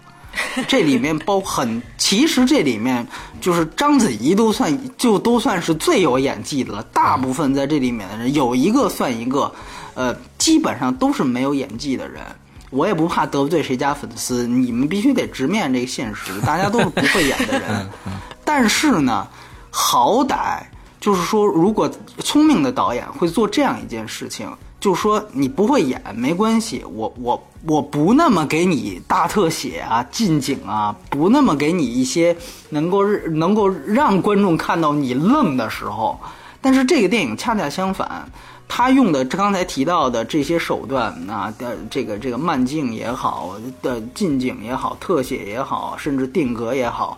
[0.68, 3.06] 这里面包很，其实这里面
[3.42, 6.82] 就是章子怡都算就都算是最有演技的了。
[6.94, 9.54] 大部分在这里面的人有一个算一个，
[9.94, 12.22] 呃，基本上都是没有演技的人。
[12.70, 17.90] 我也不怕得罪谁家粉丝，你们必须得直面这个现实，大家都是不会演的人。
[18.54, 19.26] 但是呢，
[19.70, 20.60] 好歹
[21.00, 32.36] 就是说，如果聪明的导演会做这样一件事情，就是说你不会演没关系，我我我不那么给你大特写啊、近景啊，不那么给你一些
[32.72, 36.20] 能够能够让观众看到你愣的时候。
[36.60, 38.30] 但是这个电影恰恰相反，
[38.68, 47.18] 他用的刚才提到的这些手段啊的这个这个慢镜也好，的近景也好，特写也好，甚至定格也好，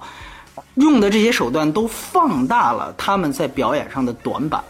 [0.76, 4.64] 用的这些手段都放大了他们在表演上的短板。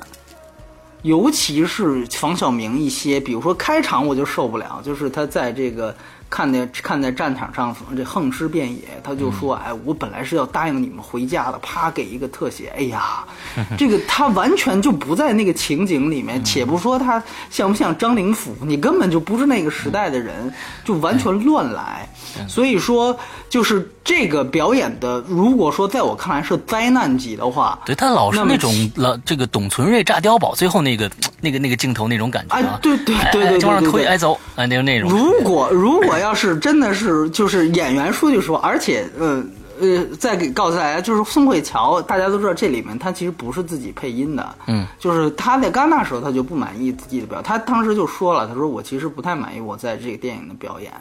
[1.04, 5.94] 尤其是房晓明一些，比如说开场我就受不了，就是他在这个
[6.30, 13.26] 看在看在战场上这横尸遍野，他就说：“哎，我本来是要答应你们回家的。”啪，给一个特写，哎呀，
[13.78, 16.42] 这个他完全就不在那个情景里面。
[16.42, 20.54] 且不说他像不像张灵甫，你根本就不是那个时代的人，
[20.86, 22.08] 就完全乱来。
[22.48, 35.10] 所以说，就是这个表演的，如果说在我看来是灾难级的话，对他老是那种老这个董存瑞炸碉堡最后那个那个那个镜头那种感觉哎啊，，对对哎对对哎就往上推，对对对哎走，哎那个那种。
[35.10, 39.42] 如果如果要是真的是就是演员说句实话，而且呃
[39.80, 50.92] 呃，再给告诉大家，就是宋慧乔，大家都知道这里面他其实不是自己配音的，嗯，就是他在戛纳时候他就不满意自己的表，他当时就说了，他说我其实不太满意我在这个电影的表演。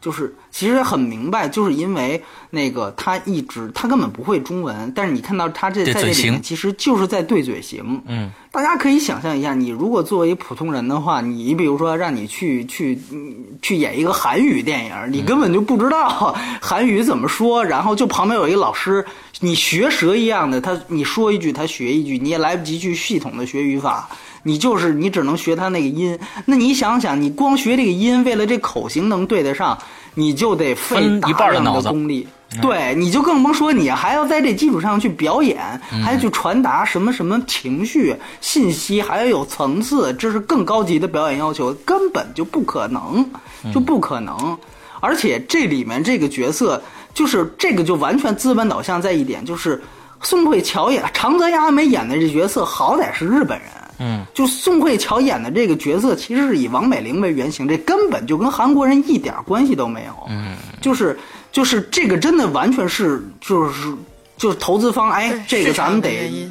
[0.00, 19.04] 就是其实很明白，就是因为那个他一直他根本不会中文，但是你看到他这在这里面其实就是在对嘴型，嗯，大家可以想象一下，你如果作为普通人的话，你比如说让你去去嗯去演一个韩语电影，你根本就不知道韩语怎么说，然后就旁边有一个老师，
[19.40, 24.08] 你学舌一样的，他你说一句他学一句，你也来不及去系统的学语法。
[24.46, 29.76] 你就是你只能学他那个音，那你想想，你光学这个音，为了这口型能对得上，
[30.14, 32.28] 你就得费一半的量脑子的功力。
[32.62, 35.58] 对，你就更甭说你还要在这基础上去表演，
[36.04, 43.28] 还要去传达什么什么情绪、信息，还要有层次，这是更高级的表演要求，根本就不可能，
[43.74, 44.56] 就不可能。
[45.00, 46.80] 而且这里面这个角色，
[47.12, 49.82] 就是这个就完全资本导向在一点，就是
[50.22, 53.68] 宋慧乔演长泽雅美演的这角色，好歹是日本人。
[53.98, 60.12] 嗯，就宋慧乔演的这个角色，其实是以王美玲为原型，这根本就跟韩国人一点关系都没有。
[60.28, 61.18] 嗯，就是
[61.50, 63.94] 就是这个真的完全是就是
[64.36, 66.50] 就是投资方，哎，这个咱们得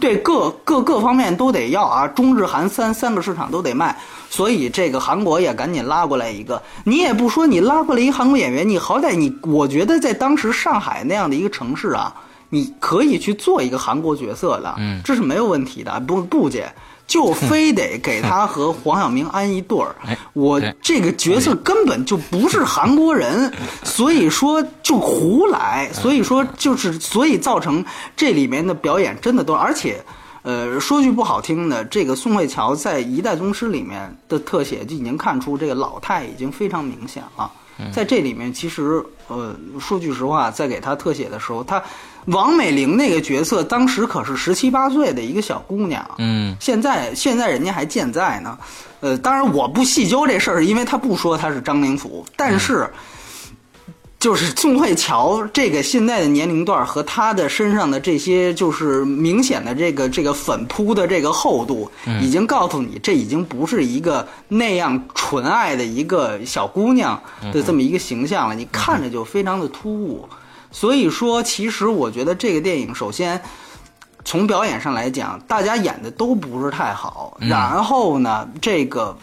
[0.00, 3.96] 对各各各方面都得要啊，中日韩三三个市场都得卖，
[4.28, 6.60] 所以这个韩国也赶紧拉过来一个。
[6.84, 12.12] 你也不说你拉过来一个韩国演员，你好歹你，我觉得在当时上海那样的一个城市啊，
[12.50, 16.72] 你可以去做一个韩国角色的，嗯，这是没有问题的，不不姐。
[17.08, 23.52] 就非得给他和黄晓明安一对儿 哎，我这个角色根本就不是韩国人，
[23.84, 27.84] 所以说就胡来，所以说就是所以造成
[28.16, 30.04] 这里面的表演真的都，而且，
[30.42, 37.48] 呃，说句不好听的，这个宋慧乔在《一代宗师》里面的特写就已经看出这个老态已经非常明显了。
[37.92, 41.82] 在这里面，其实呃，说句实话，在给他特写的时候，他
[42.26, 48.58] 王美玲那个角色当时可是十七八岁的一个小姑娘，嗯，现在现在人家还健在呢，
[49.00, 52.88] 呃，当然我不细究这事儿，是因为他不说他是张灵甫，但是。
[54.26, 61.88] 就是宋慧乔这个现在的年龄段和她的身上的这些就是明显的这个这个粉扑的这个厚度，
[62.20, 70.28] 已经告诉你这已经不是一个那样纯爱的一个小姑娘的这么一个形象了，你看着就非常的突兀。
[70.72, 73.40] 所以说，其实我觉得这个电影首先
[74.24, 77.38] 从表演上来讲，大家演的都不是太好。
[77.38, 79.16] 然后呢，这个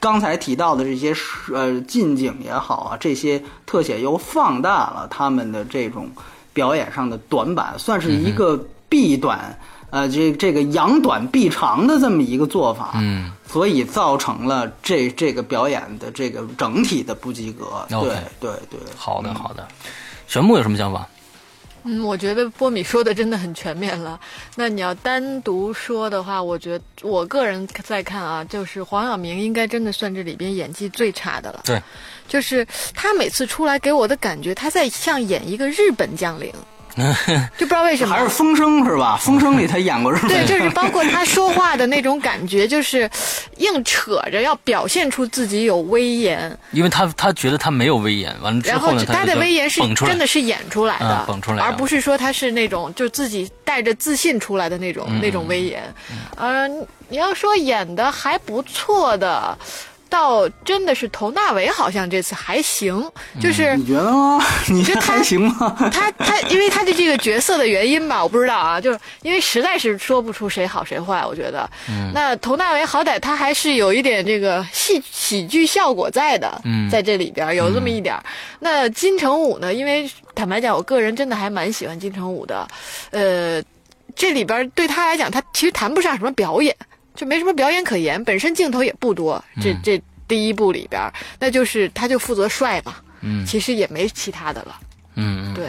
[0.00, 6.10] 刚才提到的这些是呃近景也好啊，这些特写又放大了他们的这种
[6.52, 8.58] 表演上的短板，算是一个
[8.88, 9.58] 避短。
[9.90, 17.86] 呃，这这个扬短避长的这么一个做法，嗯，所以造成了这这个表演的这个整体的不及格。
[17.88, 17.98] 对
[18.38, 19.66] 对对，好的好的。
[20.26, 21.08] 玄牧有什么想法？
[21.90, 24.20] 嗯，我觉得波米说的真的很全面了。
[24.56, 31.62] 那你要单独说的话，我觉得我个人在看啊，就是黄晓明应该真的算这里边演技最差的了。
[31.64, 31.82] 对，
[32.28, 36.52] 就是他每次出来给我的感觉，他在像演一个日本将领，
[37.56, 39.16] 就不知道为什么还是风声是吧？
[39.22, 43.08] 风声里他演过日本对，就是包括他说话的那种感觉，就是
[43.58, 55.82] 硬扯着要表现出自己有威严，因为他他觉得他没有威严，完了之然后呢，他的威严是真的是演出来的，嗯蹦出来而不是说他是那种就自己带着自信出来的那种、嗯那种威严。
[56.36, 56.68] 呃，
[57.08, 59.56] 你要说演的还不错的。
[60.08, 64.42] 倒真的是佟大为，好像这次还行，就是你觉得吗？
[64.68, 65.76] 你这还行吗？
[65.92, 71.68] 他他，因为他的这个角色的原因吧，我不知道啊，就是因为实在是说不出谁好谁坏，我觉得。
[71.88, 72.10] 嗯。
[72.14, 78.24] 那佟大为好歹他还是有一点这个戏喜剧效果在的，嗯在这里边有这么一点儿。
[78.60, 79.72] 那金城武呢？
[79.72, 82.66] 因为坦白讲，我个人真的还蛮喜欢金城武的，
[83.10, 83.62] 呃，
[84.16, 86.74] 这里边对他来讲，他其实谈不上什么表演。
[87.18, 89.44] 就没什么表演可言，本身镜头也不多。
[89.60, 91.02] 这嗯这第一部里边，
[91.40, 94.76] 那就是他就负责帅嘛，嗯其实也没其他的了。
[95.20, 95.66] 嗯嗯，对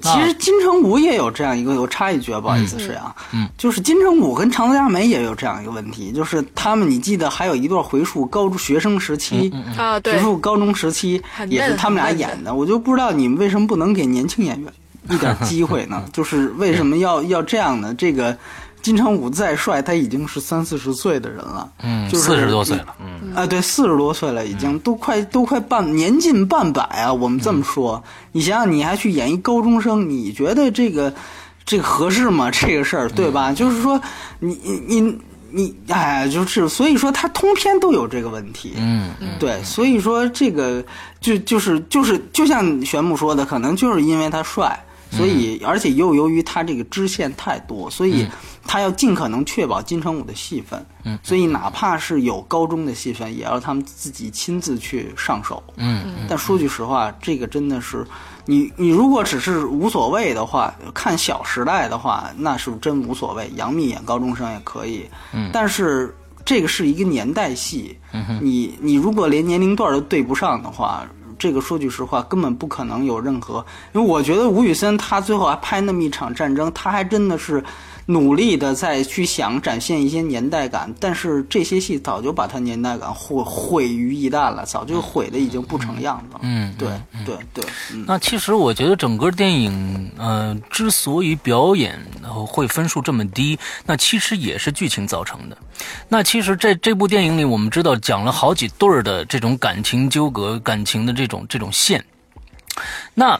[0.00, 14.72] 其实金城武也有这样一个，我插一句啊，不好意思，是啊，嗯， 就是金城武跟长泽雅美也有这样一个问题，就是他们，你记得还有一段回溯高中学生时期，嗯啊，对回，溯高中时期也是他们俩演的，我就不知道你们为什么不能给年轻演员
[15.10, 16.02] 一点机会呢？
[16.10, 17.94] 就是为什么要要这样呢？
[17.98, 18.34] 这个
[18.82, 27.12] 金城武再帅，他已经是三四十岁的人了，嗯，就是四十多岁了，嗯啊，对，四十多岁了，已经都快都快半年近半百啊。
[27.12, 28.02] 我们这么说，
[28.32, 31.14] 你想想，你还去演一高中生，你觉得这个
[31.64, 32.50] 这个合适吗？
[32.50, 33.52] 这个事儿，对吧？
[33.52, 34.00] 就是说，
[34.40, 35.18] 你你你
[35.50, 38.72] 你，哎，就是所以说，他通篇都有这个问题。
[38.78, 40.84] 嗯对，所以说这个
[41.20, 48.26] 就就是就是就像玄牧说的，可能就是因为他帅，所以、而且又由于他这个支线太多，所以
[48.66, 50.84] 他要尽可能确保金城武的戏份。
[51.04, 55.62] 嗯，所以哪怕是有高中的戏份，也要他们自己亲自去上手。
[55.76, 58.06] 嗯但说句实话，这个真的是
[58.46, 63.50] 你你如果只是无所谓的话，看《小时代》的话，那是真无所谓。
[63.54, 67.98] 杨幂演高中生也可以，嗯但是这个是一个年代戏，
[68.40, 71.06] 你你如果连年龄段都对不上的话。
[71.42, 77.60] 这个说句实话，根本不可能有任何，因为我觉得吴宇森他最后还拍那么一场战争，他还真的是
[78.06, 86.40] 努力的在去想展现一些年代感，但是这些戏早就把它年代感毁毁于一旦了，早就毁的已经不成样子了。
[86.42, 86.88] 嗯，对
[87.24, 88.04] 对对，嗯。
[88.06, 95.56] 那其实我觉得整个电影，呃，之所以表演呃会分数这么低，那其实也是剧情造成的。
[96.08, 102.04] 那其实这这部电影里，我们知道讲了好几对儿的这种感情纠葛、感情的这种这种线。
[103.14, 103.38] 那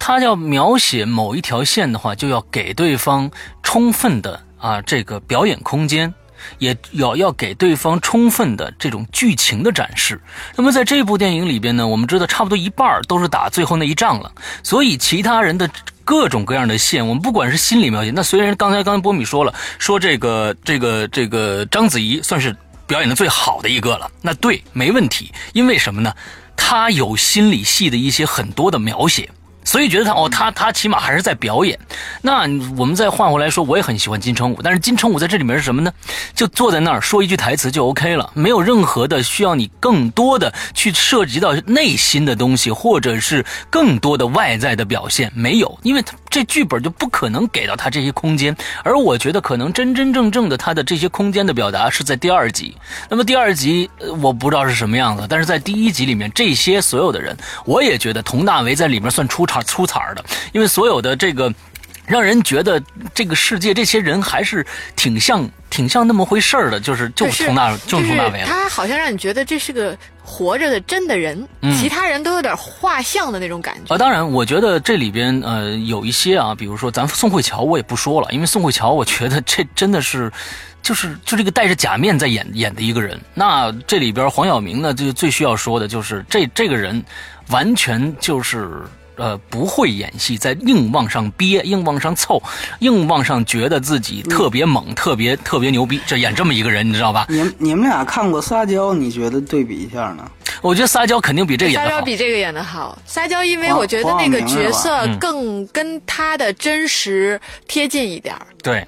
[0.00, 3.30] 他要描写某一条线的话，就要给对方
[3.62, 6.12] 充分的啊这个表演空间。
[6.58, 10.18] 也要要给对方充分的这种剧情的展示。
[10.56, 14.32] 那么在这部电影里边呢，我们知道差不多一半都是打最后那一仗了，
[14.62, 15.68] 所以其他人的
[16.02, 26.14] 各种各样的线，我们不管是心理描写，那虽然刚才刚才波米说了，说这个这个这个章子怡算是表演的最好的一个了，那对，没问题，因为什么呢？
[26.56, 29.28] 她有心理戏的一些很多的描写。
[29.70, 31.78] 所以觉得他哦，他他起码还是在表演。
[32.22, 32.40] 那
[32.76, 35.92] 我们再换回来说，我也很喜欢金城武，但是金城武在这里面是什么呢？
[36.34, 48.56] 就坐在那儿说一句台词就 OK 了，没有任何的需要你更多的去涉及到内心的东西，或者是更多的外在的表现，没有，因为他这剧本就不可能给到他这些空间。
[48.84, 52.76] 而我觉得可能真真正正的他的这些空间的表达是在第二集。
[53.08, 53.90] 那么第二集
[54.22, 61.52] 我不知道是什么样子，但是在第一集里面，这些所有的人，我也觉得佟大为在里面算出场出彩的，因为所有的这个。
[62.10, 62.82] 让人觉得
[63.14, 68.46] 这个世界这些人还是挺像挺像那么回事儿的，就是就可是佟大就就是佟大为了。
[68.46, 73.94] 他好像让你觉得这是个活着的真的人，嗯其他人都有点画像的那种感觉。
[73.94, 80.30] 啊，当然，我觉得这里边呃有一些啊，比如说咱宋慧乔，我也不说了，因为宋慧乔，我觉得这真的是，
[80.82, 83.16] 就是就这个戴着假面在演演的一个人。
[83.34, 87.02] 那这里边黄晓明呢，就最需要说的就是这这个人，
[87.50, 88.82] 完全就是。
[89.20, 92.42] 呃，不会演戏，在硬往上憋，硬往上凑，
[92.78, 97.26] 硬往上觉得自己特别猛，特别特别牛逼，就演这么一个人，你知道吧？
[97.28, 100.24] 你们你们俩看过《撒娇》，你觉得对比一下呢？
[100.62, 102.00] 我觉得撒娇肯定比这个演撒的好。
[102.00, 108.46] 娇比这个演的好，撒娇因为我觉得那个角色嗯更跟他的真实贴近一点儿。
[108.62, 108.86] 对，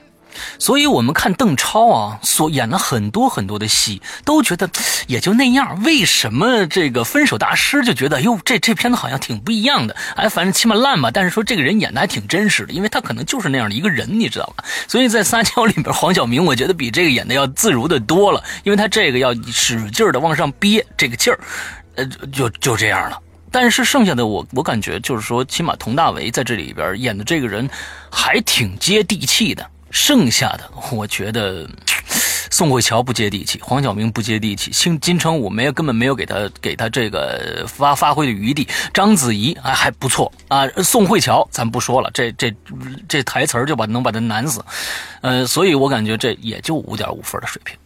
[0.59, 4.69] 所以我们看邓超啊，所演了很多很多的戏，都觉得
[5.07, 5.81] 也就那样。
[5.83, 9.97] 为什么这个分手大师就觉得哟，这这片子好像挺不一样的？
[10.17, 11.11] 哎，反正起码烂吧。
[11.13, 14.65] 但是说这个人演的还挺真实的，因为他可能就是那样的一个人，你知道吧？
[14.89, 21.39] 所以在《撒娇》里边，黄晓明我觉得比这个演的要自如的多了，因为他这个要使劲的往上憋这个劲儿，
[21.97, 23.19] 呃，就就这样了。
[23.51, 27.69] 但是剩下的我，我感觉就是说，起码佟大为在这里边演的这个人
[28.11, 29.69] 还挺接地气的。
[29.93, 31.69] 剩下的， 我觉得
[32.51, 38.67] 宋慧乔不接地气，黄晓明不接地气，金金城武没有根本没有给他给他这个发发挥的余地。
[38.93, 42.53] 章子怡还还不错啊，宋慧乔咱不说了，这这
[43.09, 44.65] 这台词就把能把他难死。
[45.21, 47.77] 呃，所以我感觉这也就五点五分的水平。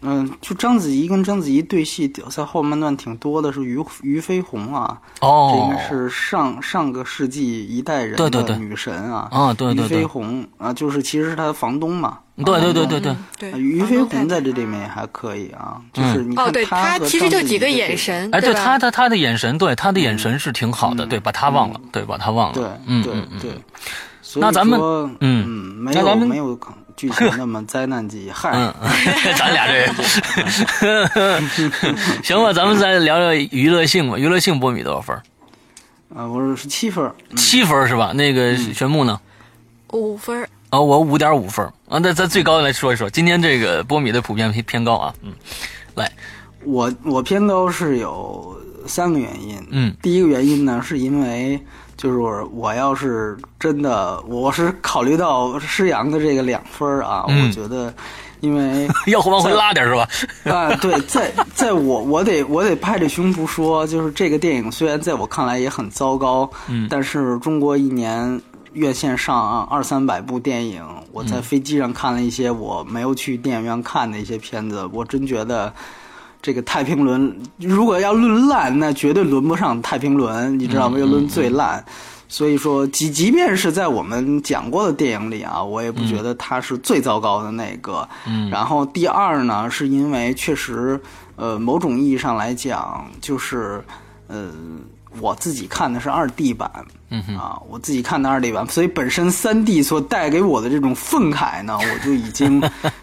[0.00, 9.28] 对，嗯，就章子怡跟章子怡对戏在后半段挺多的，是于于飞鸿啊，哦这应哦该，是上上个世纪一代人对对对的女神啊。
[9.30, 12.18] 啊对对对于飞鸿啊，就是其实是他的房东嘛。
[12.44, 18.64] 对对对对对，对啊于飞鸿在这里面也还可以啊，就是你哦，对看他其实就几个眼神，哎，对他？
[18.64, 23.50] 他的他的眼神，对他的眼神是挺好的，对，把他忘了，对，把他忘了，对嗯对嗯嗯对。
[24.22, 25.48] 所以那咱们说嗯嗯，
[25.82, 26.56] 没有没有
[26.98, 28.74] 剧情那么灾难级，嗨，嗯，
[29.38, 29.86] 咱俩这
[32.24, 34.18] 行吧，咱们再聊聊娱乐性吧。
[34.18, 35.16] 娱乐性波米多少分？
[36.12, 38.10] 啊，我是七分儿，七分是吧？
[38.12, 39.20] 那个玄木呢？
[39.92, 40.48] 五分儿。
[40.70, 41.98] 啊，我五点五分啊。
[42.02, 45.14] 那咱最高的来说一说，今天这个波米的普遍偏偏高啊。
[45.22, 45.32] 嗯，
[45.94, 46.10] 来，
[46.64, 49.64] 我我偏高是有三个原因。
[49.70, 51.60] 嗯，第一个原因呢，是因为
[51.98, 52.18] 就是
[52.52, 57.92] 我要是真的，我是考虑到施洋的这个两分儿啊，嗯我觉得，
[58.40, 60.08] 因为 要往回拉点是吧？
[60.50, 68.40] 啊，对，在在我我得我得拍着胸脯说，就是这个电影虽然在我看来也很糟糕，嗯但是中国一年
[68.74, 70.80] 院线上二三百部电影，
[71.10, 75.72] 我在飞机上看了一些我没有去电影院看的一些片子，我真觉得。
[76.40, 80.96] 这个《太平轮》如果要论烂，那绝对轮不上《太平轮》，你知道吗？
[80.98, 81.84] 嗯要论最烂。
[82.30, 88.06] 所以说，即即便是在我们讲过的电影里啊，我也不觉得它是最糟糕的那个。
[88.26, 91.00] 嗯然后第二呢，是因为确实，
[91.36, 93.82] 呃，某种意义上来讲，就是，
[94.26, 94.50] 呃，
[95.20, 96.70] 我自己看的是二 D 版，
[97.10, 102.62] 嗯啊，我自己看的二 D 版，所以本身三 D 所带给我的这种愤慨呢， 我就已经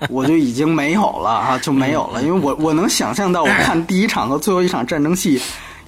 [0.10, 5.42] 我就已经没有了啊，就没有了，因为我我能想象到我看第一场和最后一场战争戏，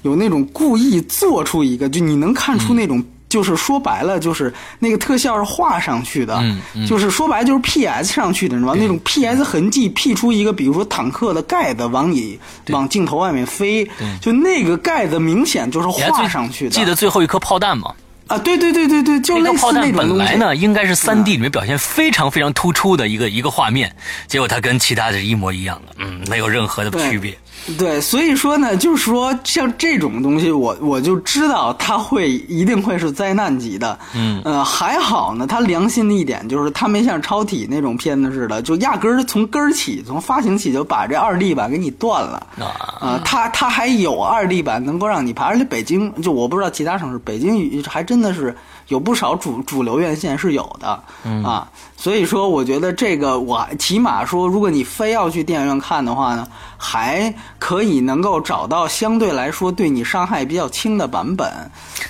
[0.04, 3.04] 有那种故意做出一个，就你能看出那种。
[3.30, 8.80] 就是说白了，就是那个特效是画上去的，嗯嗯就是说白了就是 PS 上去的，你知道吗？
[8.80, 13.88] 那种 PS 痕迹 P 出一个，比如说坦克的盖子往你往镜头外面飞，
[14.22, 16.72] 就那个盖子明显就是画上去的。
[16.72, 17.94] 记得最后一颗炮弹吗？
[18.28, 19.92] 啊，对对对对对，就类似那个炮弹。
[19.94, 23.96] 本来呢，应该是三 D 里面表现非常非常突出的一个一个画面，
[24.28, 27.38] 结果它跟其他的是一模一样的，嗯，没有任何的区别。
[27.78, 33.98] 对，所以说呢，就是说像这种东西我，我就知道它会一定会是灾难级的。
[34.16, 42.48] 嗯呃，还好呢，它良心的一点就是它没像超体那种片子似的，就压根儿从根儿起，从发行起就把这二 D 版给你断了。
[42.60, 42.66] 啊，
[43.02, 48.56] 啊，它它还有二 D 版能够让你爬，而且北京就我不知道其他城市，北京还真的是
[48.88, 51.04] 有不少主主流院线是有的、
[51.44, 61.52] 啊，所以说我觉得这个我起码说，如果你非要去电影院看的话呢，还可以能够找到相对来说对你伤害比较轻的版本，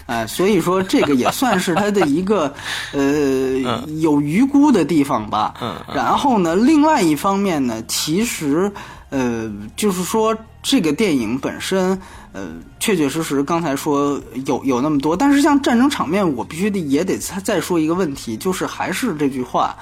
[0.06, 2.54] 哎、所以说这个也算是它的一个
[2.94, 3.02] 呃
[4.00, 5.54] 有余辜的地方吧。
[5.62, 5.76] 嗯。
[5.94, 8.72] 然后呢，另外一方面呢，其实
[9.10, 12.00] 呃，就是说这个电影本身，
[12.34, 12.50] 呃，
[12.80, 19.76] 确确实实刚才说有有那么多，但是像战争场面，我必须得也得再再说一个问题，就是还是这句话，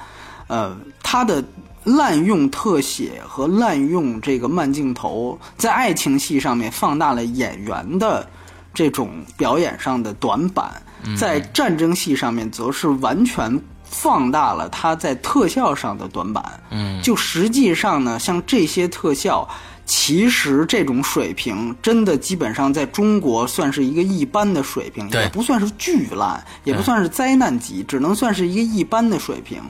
[0.48, 1.42] 呃，它的。
[1.86, 8.28] 滥用特写和滥用这个慢镜头，在爱情戏上面放大了演员的
[8.74, 10.82] 这种表演上的短板，
[11.16, 16.60] 在战争戏上面则是完全放大了他在特效上的短板。
[16.70, 19.48] 嗯，就实际上呢，像这些特效，
[19.86, 29.62] 其实这种水平真的基本上在中国算是一个一般的水平，也不算是巨烂，也不算是灾难级，只能算是一个一般的水平。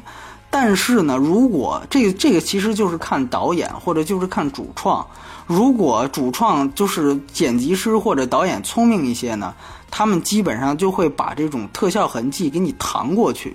[0.49, 5.07] 但是呢，如果这个这个其实就是看导演或者就是看主创，
[5.47, 9.53] 如果主创就是剪辑师或者导演聪明一些呢，
[9.91, 13.55] 他们基本上就会把这种特效痕迹给你搪过去。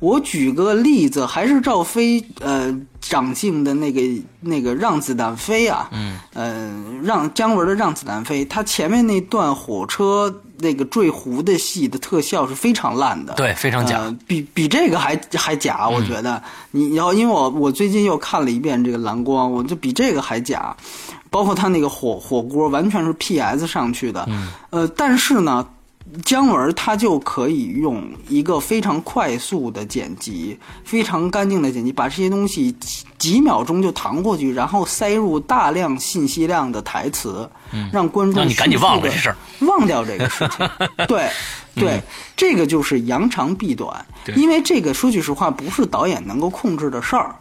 [0.00, 4.00] 我举个例子，还是赵飞呃长镜的那个
[4.40, 6.70] 那个让子弹飞啊，嗯，呃
[7.02, 13.98] 让姜文的让子弹飞，他前面那段火车那个坠湖的戏的特效是非常烂的，对，非常假。
[13.98, 16.42] 呃，比比这个还还假，我觉得。
[16.70, 20.74] 你然后因为我我最近又看了一遍这个蓝光，我就比这个还假，
[21.28, 25.66] 包括他那个火火锅完全是 PS 上去的，嗯呃，但是呢。
[26.24, 32.74] 姜文他就可以用一个非常快速的剪辑，非常干净的剪辑，把这些东西
[33.20, 37.48] 几几秒钟就弹过去，然后塞入大量信息量的台词，
[37.92, 40.68] 让观众让你赶紧忘了这事儿 忘掉这个事情。
[41.06, 41.30] 对
[41.76, 42.02] 对，
[42.36, 44.04] 这个就是扬长避短，
[44.34, 47.32] 因为这个说句实话，不是导演能够控制的事儿。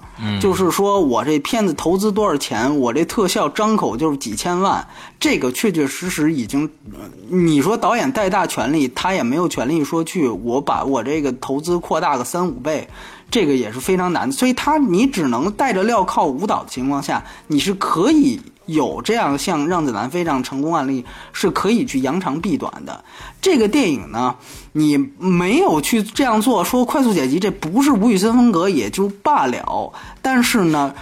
[0.42, 4.86] 就是说我这片子投资多少钱，我这特效张口就是几千万，
[5.18, 7.00] 这个确确实实已经，呃
[7.30, 12.86] 你说导演带大权力，他也没有权利说去我把我这个投资扩大个三五倍，
[13.32, 14.32] 这个也是非常难的。
[14.32, 23.04] 所以他你只能带着镣铐舞蹈的情况下，你是可以有这样像《让子弹飞》这样成功案例，是可以去扬长避短的。
[23.42, 24.36] 这个电影呢，
[24.74, 30.94] 你没有去这样做，说快速剪辑，这不是吴宇森风格也就罢了，但是呢。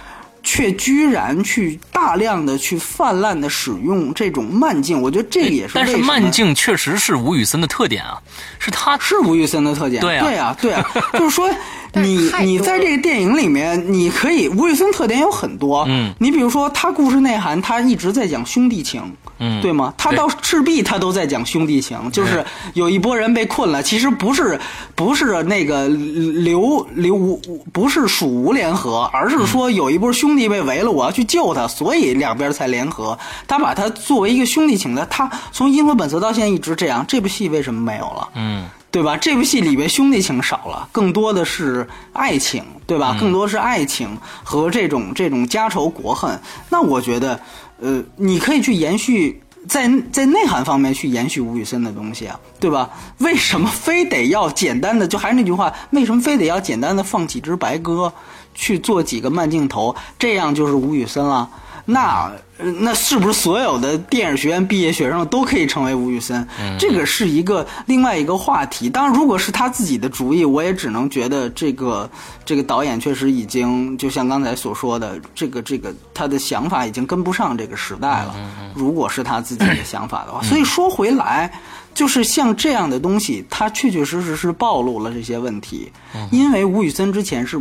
[0.50, 8.16] 却居然去大量的去泛滥的使用这种慢镜，我觉得这个也是但是慢镜确实是吴宇森的特点啊，
[8.58, 10.00] 是他是吴宇森的特点。
[10.00, 10.82] 对啊对啊，对啊，
[11.18, 11.50] 就是说
[11.92, 19.02] 你你在这个电影里面，你可以吴宇森特点有很多，嗯，你比如说他故事内涵，他一直在讲兄弟情，
[19.38, 19.92] 嗯对吗？
[19.96, 24.58] 他对到赤壁他都在讲兄弟情，就是有一波人被困了，其实不是
[24.94, 27.40] 不是那个刘刘吴
[27.72, 33.18] 不是蜀吴联合，而是说有一波兄弟被围了，我要去救他，所以两边才联合。
[33.46, 38.28] 他把他作为一个兄弟情的，他从《银河本色》到现在一直这样，这部戏为什么没有了？
[38.34, 39.18] 嗯对吧？
[39.18, 43.14] 这部戏里边兄弟情少了，更多的是爱情，对吧？
[43.20, 46.40] 更多是爱情和这种这种家仇国恨。
[46.70, 47.38] 那我觉得，
[47.80, 49.42] 呃，你可以去延续。
[49.66, 52.88] 在在内涵方面去延续吴宇森的东西啊，对吧？
[53.18, 55.06] 为什么非得要简单的？
[55.06, 58.10] 就还是那句话，为什么非得要简单的放几只白鸽，
[58.54, 61.50] 去做几个慢镜头，这样就是吴宇森了？
[61.90, 66.46] 那呃那是不是所有的电影学院毕业学生都可以成为吴宇森？
[66.78, 68.90] 这个是一个另外一个话题。
[68.90, 72.10] 当然，如果是他自己的主意，我也只能觉得这个
[72.44, 78.34] 这个导演确实已经就像刚才所说的，这个这个他的想法已经跟不上这个时代了。
[78.74, 81.50] 如果是他自己的想法的话，所以说回来。
[81.94, 85.90] 就是像这样的东西，它确确实实是暴露了这些问题。
[86.30, 87.58] 因为吴宇森之前是，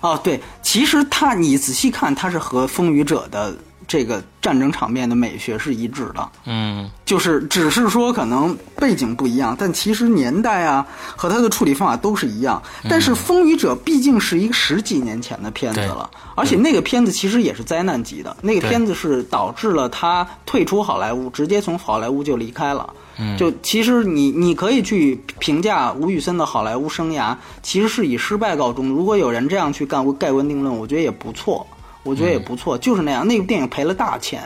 [0.00, 3.54] 哦对，其实他你仔细看，他是和《风雨者》的
[3.90, 6.28] 这个战争场面的美学是一致的。
[6.46, 10.86] 嗯就是只是说可能背景不一样，但其实年代啊
[11.16, 12.62] 和它的处理方法都是一样。
[12.88, 22.94] 但是《风雨者》毕竟是一个十几年前的片子了，而且那个片子其实也是灾难级的，那个片子是导致了他退出好莱坞，直接从好莱坞就离开了。
[23.36, 28.88] 就其实你你可以去评价吴宇森的好莱坞生涯，其实是以失败告终。
[28.88, 31.66] 如果有人这样去干盖棺定论，我觉得也不错，
[32.02, 33.26] 我觉得也不错，就是那样。
[33.26, 34.42] 那部电影赔了大钱，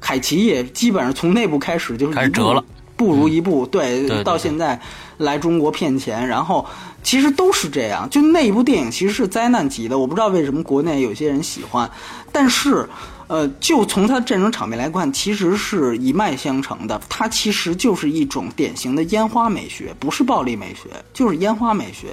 [0.00, 2.64] 凯奇也基本上从那部开始就是开始折了，
[2.96, 4.80] 不如一步，对，到现在
[5.18, 6.66] 来中国骗钱，然后
[7.02, 8.08] 其实都是这样。
[8.10, 11.90] 就那一部电影其实是灾难级的，我不知道为什么国内有些人喜欢，
[12.30, 12.88] 但是。
[13.28, 17.00] 呃，就从它战争场面来看，其实是一脉相承的。
[17.08, 22.08] 它其实就是一种典型的烟花美学，不是暴力美学，就是烟花美学。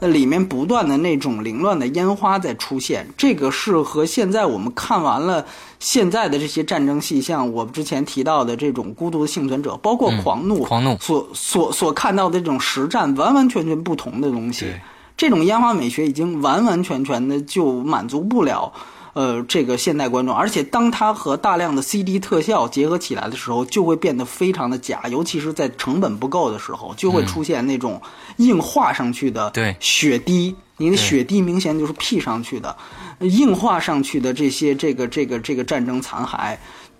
[0.00, 5.44] 那里面不断的那种凌乱的烟花在出现，这个是和现在我们看完了
[5.78, 14.66] 现在的这些战争戏，像我之前提到的这种《孤独的幸存者》，包括《狂怒》狂怒所所所看到的这种实战，完完全全不同的东西。
[15.16, 18.72] 这种烟花美学已经完完全全的就满足不了。
[19.14, 28.02] 呃，这个现代观众，而且当它和大量的 CD 特效结合起来的时候，就会变得非常的假，尤其是在成本不够的时候，就会出现那种
[28.36, 32.76] 硬画上去的对血滴，你的血滴明显就是 P 上去的，
[33.20, 36.56] 硬化上去的这些这个这个这个战争残骸。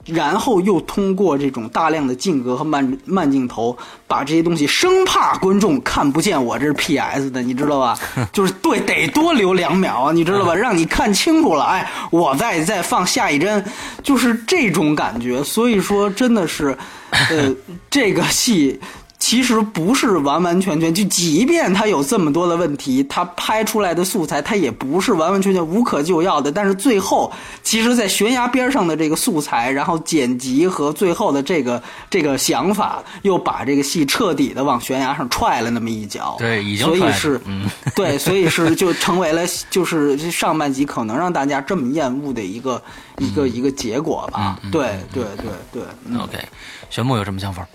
[0.06, 3.76] 然后又通过这种大量的镜格和慢慢镜头，
[4.06, 7.98] 把这些东西生怕观众看不见我这是 PS 的，你知道吧？
[8.32, 10.54] 就是对，得多留两秒，你知道吧？
[10.56, 13.64] 让你看清楚了，哎，我再再放下一帧，
[14.02, 15.42] 就是这种感觉。
[15.42, 16.76] 所以说，真的是，
[17.10, 17.54] 呃，
[17.90, 18.80] 这个戏。
[19.26, 26.52] 其实不是完完全全，就即便他有这么多的问题，他拍出来的素材他也不是完完全全无可救药的。
[26.52, 36.36] 但是最后，其实，在悬崖边上的这个素材，然后剪辑和最后的这个 这个想法，又把这个戏彻底的往悬崖上踹了那么一脚。
[36.38, 37.66] 对已经所以是，嗯
[37.96, 42.82] 对，所以是就成为了就是上半集可能让大家这么厌恶的一个
[43.16, 44.60] 一个一个结果吧。
[44.70, 46.38] 对对对对，嗯 OK，
[46.90, 47.66] 玄木有什么想法？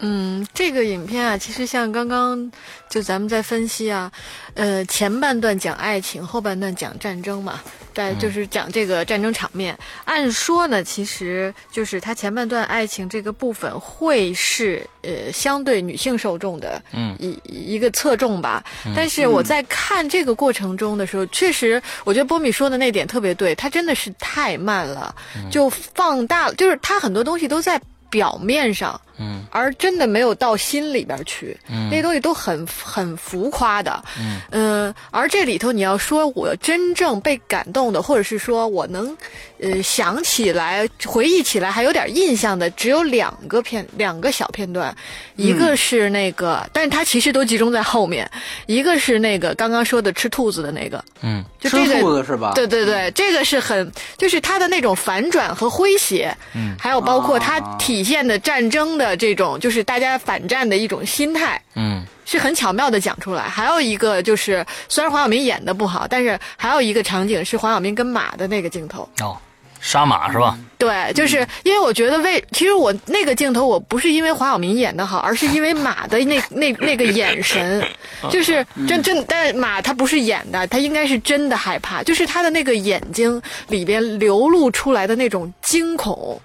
[0.00, 2.50] 嗯，这个影片啊，其实像刚刚
[2.90, 4.10] 就咱们在分析啊，
[4.54, 7.60] 呃，前半段讲爱情，后半段讲战争嘛，
[7.94, 9.78] 在就是讲这个战争场面。
[10.04, 18.64] 按说呢，其实就是它前半段爱情这个部分会是呃相对女性受众的嗯一一个侧重吧。
[18.96, 25.14] 但是我在看这个过程中的时候，确实我觉得波米说的那点特别对，它真的是太慢了，
[25.50, 27.80] 就放大，就是它很多东西都在
[28.10, 29.00] 表面上。
[29.18, 31.88] 嗯，而真的没有到心里边去，嗯。
[31.90, 34.02] 那些东西都很很浮夸的，
[34.50, 39.16] 嗯、而这里头你要说我真正被感动的，或者是说我能，
[39.60, 44.94] 呃，想起来、回忆起来还有点印象的，只有两个片，两个小片段，
[45.36, 48.28] 一个是那个，但是它其实都集中在后面，
[48.66, 51.44] 一个是那个刚刚说的吃兔子的那个，嗯。
[51.60, 52.52] 吃就这个兔子是吧？
[52.54, 62.04] 对对对，这个是很，就是它的那种反转和诙谐，嗯，还有包括它体现的战争的这种，就是大家反战的一种心态，嗯。
[62.26, 63.42] 是很巧妙的讲出来。
[63.42, 69.36] 还有一个就是，虽然黄晓明演的不好，但是还有一个场景是黄晓明跟马的那个镜头，哦，
[69.84, 70.58] 杀马是吧？
[70.78, 77.86] 对，就是因为我觉得为，其实我那个镜头我不是因为黄晓明演的好，而是因为马的那那那个眼神，
[78.30, 86.40] 就是真真，但是马他不是演的，他应该是真的害怕，就是他的那个眼睛里边流露出来的那种惊恐，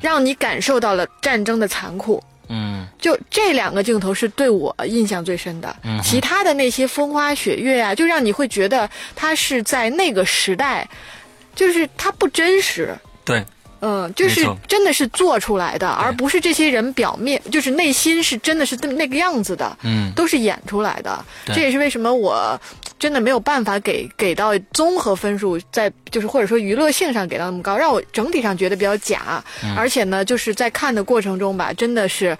[0.00, 2.22] 让你感受到了战争的残酷。
[2.48, 10.86] 嗯就这两个镜头是对我印象最深的，嗯其他的那些风花雪月啊，就让你会觉得他是在那个时代，
[11.54, 12.94] 就是它不真实。
[13.24, 13.44] 对，
[13.80, 21.24] 嗯，就是真的是做出来的，而不是这些人表面就是内心是真的是那个样子的，嗯都是演出来的。
[21.46, 22.60] 这也是为什么我
[22.98, 29.42] 真的没有办法给给到综合分数，在就是或者说娱乐性上给到那么高，让我整体上觉得比较假。
[29.62, 32.36] 嗯而且呢，就是在看的过程中吧，真的是。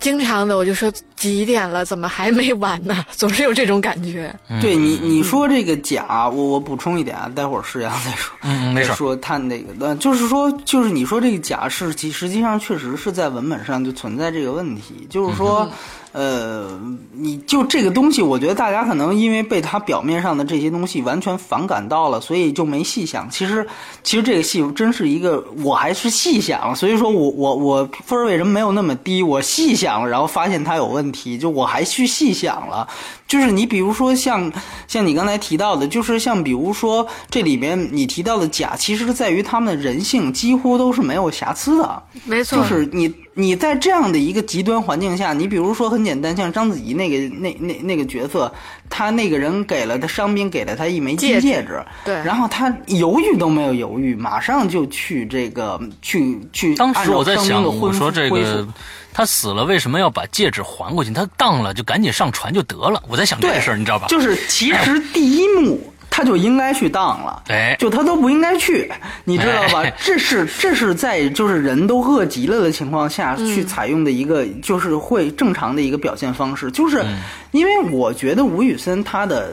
[0.00, 3.04] 经常的，我就说几点了，怎么还没完呢？
[3.12, 4.34] 总是有这种感觉。
[4.60, 8.36] 对你你说这个假，我我补充一点啊，待会儿世阳再说。
[8.42, 8.94] 嗯嗯，没事再。
[8.94, 15.70] 说他那个，呃，就是说，就是你说这个假是，其实际上确实是在文本上就存在这个问题，就是说，
[16.14, 16.80] 呃，
[17.12, 23.28] 你就这个东西，我觉得大家可能因为被他表面上的这些东西完全反感到了，所以就没细想。
[23.28, 23.66] 其实，
[24.04, 29.24] 其实这个戏真是一个，我还是细想，所以说我我我分为什么没有那么低？
[29.24, 32.86] 我细想，然后发现它有问题，就我还去细想了。
[33.26, 34.52] 就是你比如说像
[34.86, 42.02] 像你刚才提到的，就是像比如说这里边你提到的假，其实在于他们的人性几乎都是没有瑕疵的。
[42.24, 48.52] 没错，就是你你在这样的一个极端环境下，你比如说很简单，像章子怡那个那那那个角色，
[48.88, 58.72] 他那个人给了他伤兵，给了他一枚金戒指戒指，对然后他犹豫都没有犹豫，马上就去这个去去当时我在想，我说这个复
[59.12, 61.12] 他死了，为什么要把戒指还过去？
[61.12, 63.02] 他当了就赶紧上船就得了。
[63.08, 64.06] 我在想这个事儿，你知道吧？
[64.08, 67.74] 就是其实第一幕他就应该去当了，哎。
[67.76, 68.88] 就他都不应该去，
[69.24, 69.84] 你知道吧？
[69.98, 77.04] 这是这是在就是人都饿极了的情况下去采用的一个，就是会正常的一个表现方式，就是
[77.50, 79.50] 因为我觉得吴宇森他的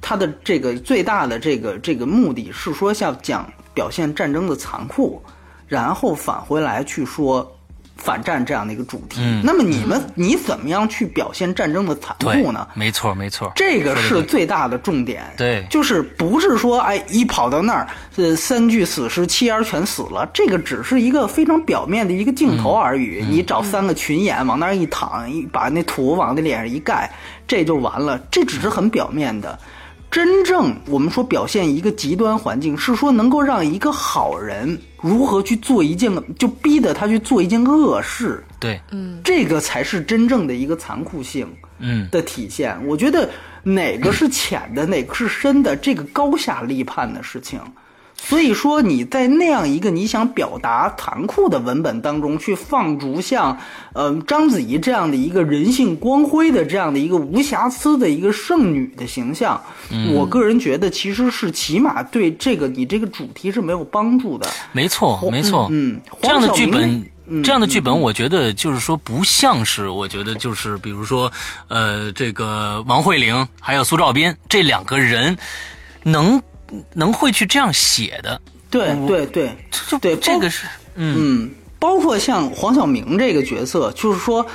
[0.00, 3.44] 他的这个最大的这个这个目的是说要讲
[3.74, 5.20] 表现战争的残酷，
[5.66, 7.52] 然后返回来去说。
[7.98, 15.24] 反战这样的一个主题，嗯那么你们你怎么样去表现战争的残酷呢？，没错没错，这个是最大的重点。
[15.36, 17.86] 对就是不是说哎一跑到那儿，
[18.16, 23.18] 呃三具死尸七儿全死了，这个只是一个非常表面的一个镜头而已。
[23.20, 27.10] 嗯你找三个群演往那儿一躺，一把那土往那脸上一盖，
[27.46, 28.18] 这就完了。
[28.30, 29.58] 这只是很表面的。
[30.10, 38.42] 真正我们说表现一个极端环境，是说能够让一个好人如何去做一件，就逼得他去做一件恶事。
[38.58, 41.46] 对，嗯这个才是真正的一个残酷性。
[41.80, 42.76] 嗯，的体现。
[42.88, 43.30] 我觉得
[43.62, 47.60] 哪个是浅的，哪个是深的，这个高下立判的事情。
[48.20, 53.56] 所以说你在那样一个你想表达残酷的文本当中去放逐像，
[53.94, 59.58] 呃章子怡这样的一个人性光辉的这样的一个无瑕疵的一个圣女的形象，
[60.12, 64.46] 我个人觉得其实是起码对这个你这个主题是没有帮助的。
[64.72, 71.30] 没错没错，嗯，这样的剧本，嗯这样的剧本，我觉得就是说不像是，我觉得就是比如说，
[71.68, 75.36] 呃，这个王慧玲还有苏兆斌这两个人
[76.02, 76.42] 能
[76.94, 78.40] 能会去这样写的，
[78.70, 84.46] 对对对就对，这个是，嗯嗯，包括像黄晓明这个角色，就是说。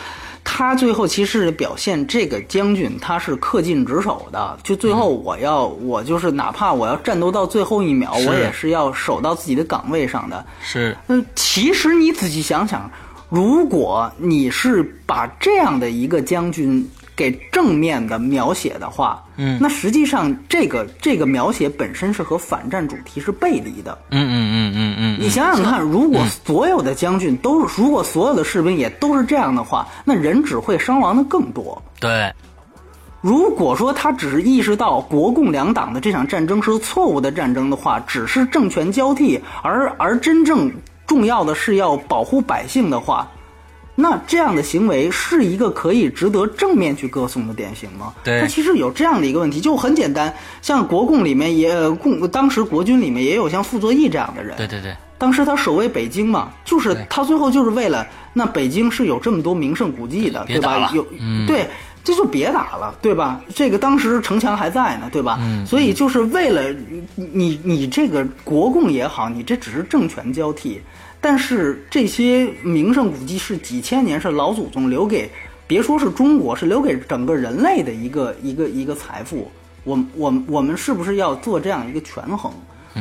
[0.46, 4.60] 他最后其实表现这个将军，他是恪尽职守的。
[4.62, 10.46] 就最后我要，我就是哪怕我要战斗到最后一秒，我也是要守到自己的岗位上的。
[10.62, 12.92] 是，嗯，其实你仔细想想，
[13.30, 16.86] 如果你是把这样的一个将军
[17.16, 23.98] 给正面的描写的话，嗯那实际上这个这个描写本身是和反战主题是背离的。
[24.10, 31.82] 嗯嗯嗯嗯嗯你嗯，想想看，如果所有的将军都是，如果所有的士兵也都是这样的话，那人只会伤亡的更多。
[32.00, 32.34] 对，
[33.22, 40.72] 如果说他只是意识到国共两党的这场战争是错误的战争的话，只是政权交替，而而真正
[41.06, 43.30] 重要的是要保护百姓的话，
[43.96, 48.14] 那这样的行为是一个可以值得正面去歌颂的典型吗？
[48.24, 60.90] 对它其实有这样的一个问题，就很简单，像国共里面也呃共当时国军里面也有像傅作义这样的人，对对对，当时他守卫北京嘛，就是他最后就是为了那北京是有这么多名胜古迹的，对吧？
[60.94, 61.68] 有、嗯对，
[62.04, 63.40] 这就别打了，对吧？
[63.54, 65.38] 这个当时城墙还在呢，对吧？
[65.40, 66.72] 嗯所以就是为了
[67.16, 70.82] 你你你这个国共也好，你这只是政权交替，
[71.24, 75.28] 但是这些名胜古迹是几千年是老祖宗留给，
[75.66, 79.50] 别说是中国，是留给整个人类的一个一个一个财富。
[79.86, 82.52] 我我我们是不是要做这样一个权衡？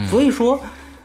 [0.08, 0.58] 所以说。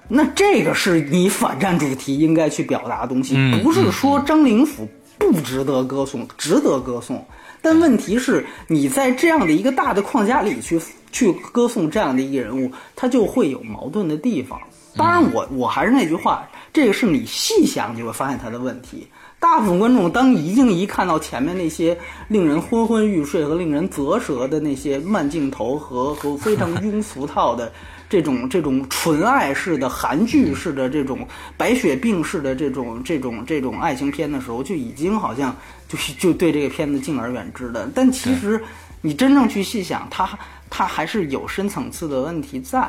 [0.09, 4.88] 那这个是你反战主题应该去表达的东西，嗯不是说张灵甫
[5.18, 7.22] 不值得歌颂，值得歌颂。
[7.61, 10.80] 但问题是，你在这样的一个大的框架里去
[11.11, 14.57] 去歌颂这样的一个人物，他就会有矛盾的地方。
[14.95, 16.47] 当然我，我还是那句话，
[16.78, 19.07] 这个是你细想就会发现他的问题。
[19.39, 21.97] 大部分观众当一镜一看到前面那些
[22.28, 27.73] 令人昏昏欲睡和令人啧舌的那些慢镜头和和非常 庸俗套的
[28.07, 35.55] 这种这种纯爱式的韩剧式的这种白血病式的这种这种这种爱情片的时候，就已经好像
[35.88, 37.89] 就是就对这个片子敬而远之的。
[37.95, 38.63] 但其实
[39.01, 40.30] 你真正去细想，它
[40.69, 42.88] 它还是有深层次的问题在。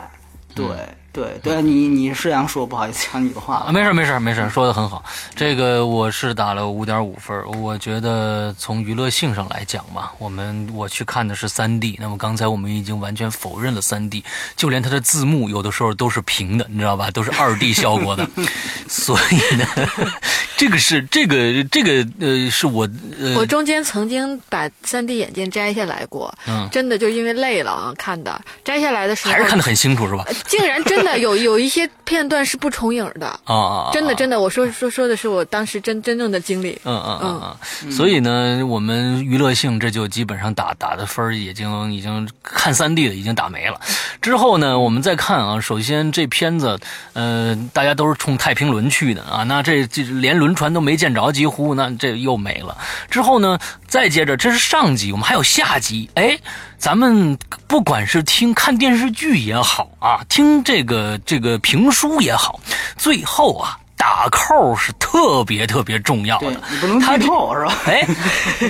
[0.54, 0.66] 对
[1.12, 3.72] 对对，你你是想说不好意思抢你的话啊，了。
[3.72, 5.02] 没事没事没事，说的很好。
[5.34, 14.22] 这个我是打了五点五分，我觉得从娱乐性上来讲嘛，我们我去看的是三 D，那么刚才我们已经完全否认了三 D，
[14.54, 17.10] 就连它的字幕有的时候都是平的，你知道吧？
[17.10, 18.28] 都是二 D 效果的，
[18.88, 19.66] 所以呢，
[20.56, 22.88] 这个是这个这个呃，是我
[23.18, 30.24] 呃，我中间曾经把三 D 眼镜摘下来过，嗯真的就因为累了啊，看的摘下来的时候还是看得很清楚是吧？
[30.46, 36.78] 竟然真的有有一些片段是不重影的，啊啊，啊真的真的，我说说说的是我当时真真正的经历。
[36.84, 43.80] 嗯嗯嗯嗯，所以呢，我们娱乐性这就基本上打打的分儿已经已经看三 D 的已经打没了。
[44.20, 46.78] 之后呢，我们再看啊，首先这片子，
[47.12, 52.76] 呃，大家都是冲太平轮去的啊，那这这连轮船都没见着，几乎那这又没了。
[53.10, 56.38] 之后呢，再接着这是上集，我们还有下集，哎。
[56.78, 62.60] 咱们不管是听看电视剧也好啊，听这个这个评书也好，
[62.96, 66.60] 最后啊打扣是特别特别重要对的。
[66.70, 67.74] 你不能他这剧透是吧？
[67.86, 68.06] 哎，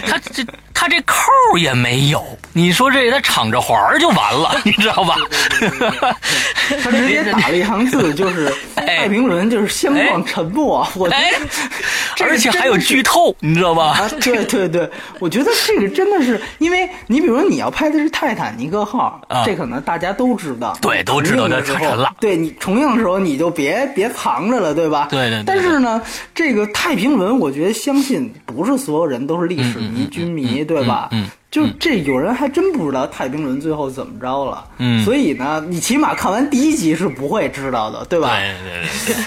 [0.06, 5.16] 他这他这扣也没有，你说这他敞着环儿就完了， 你知道吧？
[6.82, 10.88] 他直接打了一行字，就是太平轮就是相撞沉没。
[10.96, 11.32] 我觉哎
[12.20, 13.98] 而且还有剧透，你知道吧？
[13.98, 25.06] 啊，对对对，我觉得这个真的是，因为你比如说你要拍的是泰坦尼克号，啊这可能大家都知道，对都知道重映的时候这可沉了对你重映的时候你就别别藏着了，对吧？
[25.10, 26.00] 对对对但是呢，
[26.34, 31.08] 这个太平轮，我觉得相信不是所有人都是历史迷、军迷，对吧？
[31.12, 38.30] 嗯嗯就这有人还真不知道太平轮最后怎么着了，嗯所以呢，你起码看完第一集是不会知道的，对吧？
[38.30, 38.54] 对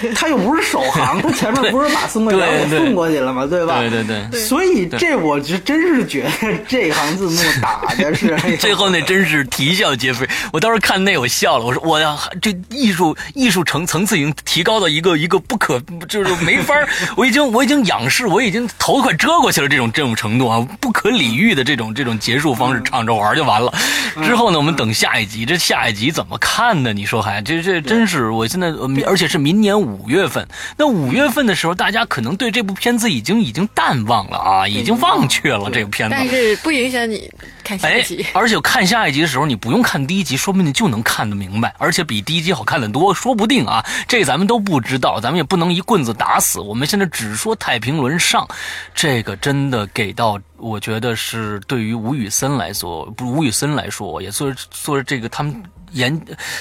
[0.00, 3.46] 对 他又不是首航，他前面不是把宋慧乔给送过去了吗？
[3.46, 3.80] 对吧？
[3.80, 4.40] 对对对。
[4.40, 10.26] 所以这我就真是觉得这行字幕打的是 最后那真是啼笑皆非。
[10.52, 16.74] 我当时看那我笑了，我说我呀，这艺术艺术层层次已经提高到一个一个不可就是没法
[17.16, 23.74] 我已经我已经仰视，我已经头快遮过去了这种这种程度啊，不可理喻的这种这种结束方式，唱着玩就完了。
[24.22, 26.92] 之后呢，我们等下一集，这下一集怎么看呢？
[26.92, 30.46] 你说还这这真是我现在，呃而且是明年五月份。
[30.76, 36.14] 那五月份的时候，大家可能对这部片子已经已经淡忘了啊，已经忘却了这部片子。
[36.16, 37.28] 但是不影响你
[37.62, 38.26] 看下哎一集。
[38.34, 43.84] 而且看下一集的时候，你不用看第一集，说不定你就能看得明白，而且比第一集好看得多，说不定啊。
[44.06, 46.60] 这咱们都不知道，咱们也不能一棍子打死。
[46.60, 48.46] 我们现在只说太平轮上，
[48.94, 55.62] 这个真的给到，我觉得是对于吴宇森来说，不，吴宇森来说，也做做这个他们。
[55.92, 56.20] 研，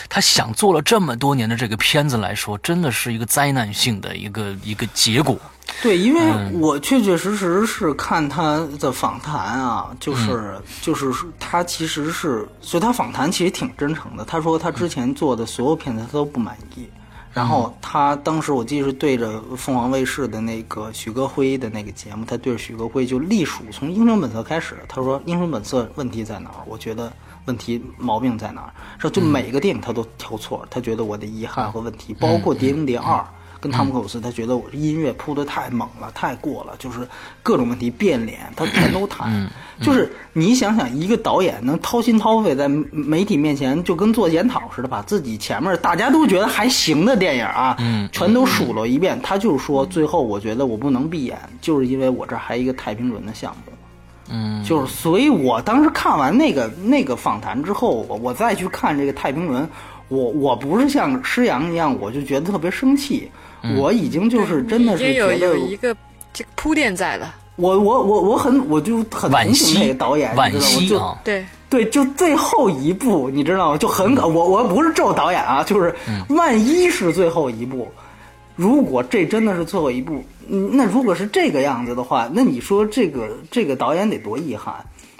[0.09, 5.37] 他想做了这么多年的这个片子来说，真的是一个灾难性的一个一个结果。
[5.81, 14.25] 对，因为嗯我确确实实是看他的访谈啊，就是、嗯就是他其实是，所以他访谈其实挺真诚的。
[14.25, 16.85] 他说他之前做的所有片子他都不满意，
[17.31, 26.57] 然后他当时我记得是对着凤凰卫视的那个许戈辉的那个节目，他对着许戈辉就隶属从《英雄本色》开始，他说《英雄本色》问题在哪儿？
[26.65, 27.11] 我觉得。
[27.45, 28.73] 问题毛病在哪儿？
[28.99, 33.15] 说就每个电影他都挑错，他觉得我的遗憾和问题，包括《碟中谍二》
[33.59, 37.07] 跟汤姆克鲁斯，他觉得我音乐铺的太猛了，太过了，就是
[37.43, 39.47] 各种问题变脸，他全都谈。
[39.81, 47.77] 就是你想想，一个导演能掏心掏肺在媒体面前就跟做检讨似的，把自己前面大家都觉得还行的电影啊，
[48.11, 49.19] 全都数落一遍。
[49.21, 53.70] 他就是说，最后我觉得我不能闭眼，就是因为我这还一个太平轮的项目。
[54.31, 59.67] 嗯，就是，所以我当时看完那个那个访谈之后，我我再去看这个太平轮，
[60.07, 63.29] 我我不是像施洋一样，我就觉得特别生气，
[63.77, 65.95] 我已经就是真的是觉得有一个
[66.33, 67.35] 这个铺垫在了。
[67.57, 70.79] 我我我我很我就很惋同情那个导演，惋你知道吗？
[70.81, 73.77] 就惜啊，对，对，就最后一步，你知道吗？
[73.77, 75.93] 就很可，我我不是咒导演啊，就是
[76.29, 77.91] 万一是最后一步，
[78.61, 84.75] 如果这真的是最后一步，嗯，那如果是这个样子的话，那你说这个这个导演得多遗憾，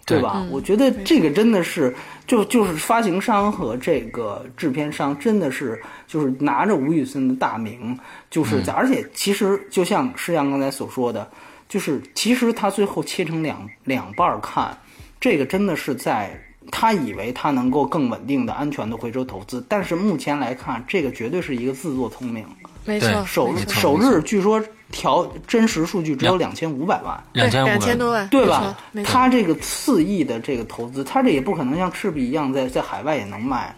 [0.05, 0.45] 对吧？
[0.51, 1.91] 我觉得这个真的是，
[2.27, 7.97] 就就是发行商和这个制片商真的是就是拿着吴宇森的大名，
[8.29, 11.27] 就是在、而且其实就像施阳刚才所说的，
[11.67, 14.77] 就是其实他最后切成两两半看，
[15.19, 16.39] 这个真的是在
[16.69, 22.45] 他以为他能够更稳定的、安全的回收投资，但是目前来看，这个绝对是一个自作聪明。
[22.85, 24.61] 没错，首首日据说
[24.91, 27.23] 调真实数据只有两千五百万。
[27.33, 28.75] 对两千五两千多万，对吧？
[29.03, 33.75] 他这个四亿的这个投资，他这也不可能像赤壁一样在在海外也能卖。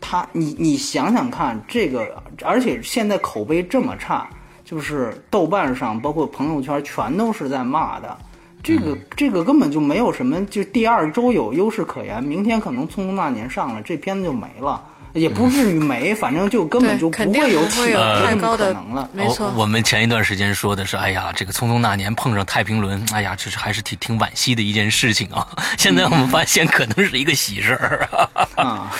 [0.00, 4.28] 他，你你想想看，这个而且现在口碑这么差，
[4.64, 8.16] 就是豆瓣上包括朋友圈全都是在骂的。
[8.62, 14.82] 这个这个根本就没有什么，就第二周有优势可言，明天可能《匆匆那年》上了，这片子就没了，
[15.16, 19.08] 也不至于没，反正就根本就不会有起不会有来这么太高的可能了。
[19.12, 19.62] 没错我。
[19.62, 25.46] 我们前一段时间说的是，哎呀，这个《匆匆那年》碰上太平轮，哎呀，这是还是挺挺惋惜的一件事情啊。
[25.76, 28.08] 现在我们发现可能是一个喜事儿。
[28.54, 28.92] 啊，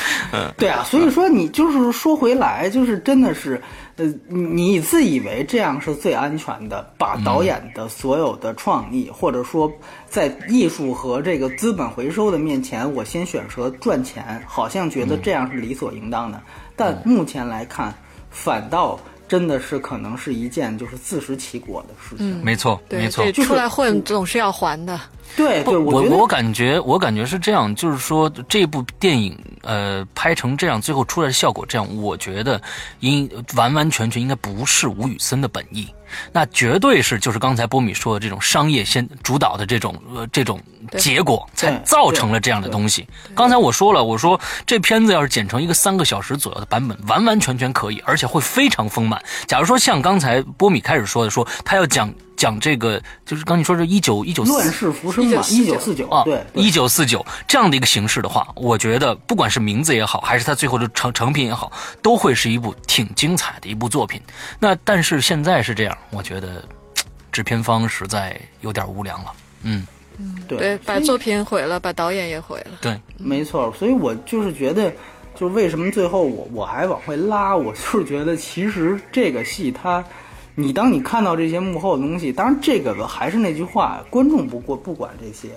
[0.57, 3.63] 对啊，所以说你就是说回来，就是真的是，
[3.97, 9.73] 呃，你自以为这样是最安全的，把导演的所有的创意，或者说
[10.07, 16.43] 在艺术和这个资本回收的面前，我先选择赚钱，好像觉得这样是理所应当的，
[16.77, 17.95] 但目前来看，
[18.31, 22.45] 反倒真的是可能是一件就是自食其果的事情。
[22.45, 25.01] 没错，对，没错出来混总是要还的。
[25.37, 32.61] 对对，我我感觉我感觉是这样，就是说这部电影呃拍成这样，最后出来的效果这样，我觉得
[33.01, 35.89] 应完完全全应该不是吴宇森的本意，
[36.33, 40.61] 那绝对是就是刚才波米说的这种商业先主导的这种呃这种
[40.99, 43.07] 结果，才造成了这样的东西。
[43.35, 49.23] 刚才我说了，我说这片子要是剪成一个三个小时左右的版本，完完全全可以，而且会非常丰满。
[49.47, 56.07] 假如说像刚才波米开始说的，说他要讲讲这个，就是刚你说是一九一九乱世浮生嘛，一九四九。
[56.09, 61.73] 啊，对，一九四九这样的一个形式的话，我觉得不管是名字也好，还是它最后的成成品也好，
[62.03, 64.21] 都会是一部挺精彩的一部作品。
[64.61, 66.63] 那但是现在是这样，我觉得
[67.33, 69.33] 制片方实在有点无良了。
[69.63, 69.87] 嗯，
[70.47, 70.59] 对。
[70.59, 72.79] 对，把作品毁了，把导演也毁了。
[72.81, 74.93] 对，没错，所以我就是觉得，
[75.35, 80.05] 就是为什么最后我我还往回拉，我就是觉得其实这个戏它，
[80.57, 85.51] 你当你看到这些幕后的东西，当然这个还是那句话，观众不过不管这些，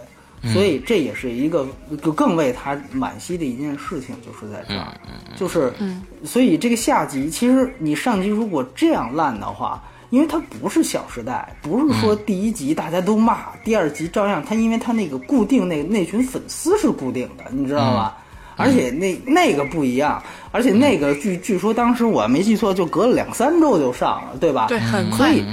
[0.54, 1.68] 所以这也是一个
[2.04, 4.94] 就更为他惋惜的一件事情，就是在这儿，
[5.36, 5.74] 就是，
[6.24, 9.82] 所以这个下集其实你上集如果这样烂的话。
[10.12, 14.44] 因为它不是《小时代》，不是说第一集大家都骂，第二集照样。
[14.44, 18.18] 它因为它那个固定那那群粉丝是固定的，你知道吧？
[18.60, 24.68] 而且那那个不一样，而且那个据据说当时我没记错，就隔了两三周就上了，对吧？
[24.68, 25.18] 对，很快。
[25.18, 25.44] 所以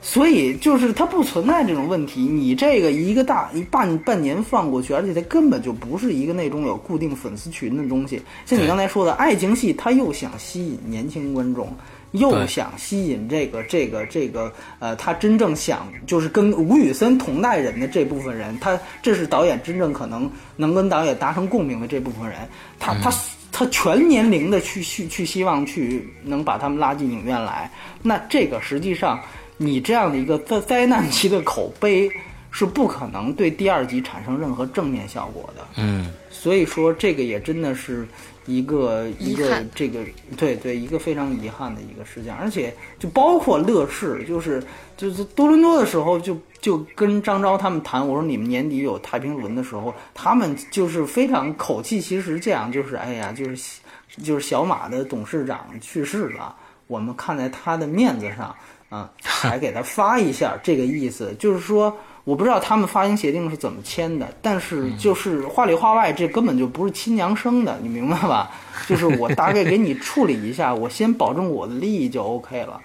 [0.00, 2.20] 所以就是它不存在这种问题。
[2.22, 8.20] 你这个一个大一半半年放过去，而且它根本就不是一个那种有固定粉丝群的东西。
[8.44, 11.68] 像你刚才说的，爱情戏它又想吸引年轻观众。
[12.14, 22.38] 又想吸引这个这个这个呃，他真正想就是跟吴宇森同代人的这部分人，他这是导演真正可能能跟导演达成共鸣的这部分人，
[22.78, 23.12] 他他
[23.50, 29.20] 他全年龄的去去去希望去能把他们拉进影院来，那这个实际上
[29.56, 32.08] 你这样的一个灾灾难级的口碑
[32.52, 35.66] 是不可能对第二集产生任何正面效果的。
[35.76, 38.06] 嗯，所以说这个也真的是
[38.46, 40.00] 一个一个这个
[40.36, 44.62] 对对一个非常遗憾的一个事件，而且就包括乐视，就是
[44.96, 53.80] 就是多伦多的时候就就跟张昭他们谈，我说你们年底有太平轮的时候，他们就是非常口气，其实这样就是哎呀，就是
[54.22, 56.54] 就是小马的董事长去世了，
[56.86, 58.54] 我们看在他的面子上
[58.88, 61.96] 啊，还给他发一下，这个意思就是说。
[62.24, 68.50] 我不知道他们发行协定是怎么签的，但是就是话里话外，这根本就不是亲娘生的，你明白吧？
[68.88, 72.80] 就是我大概给你处理一下，我先保证我的利益就 OK 了。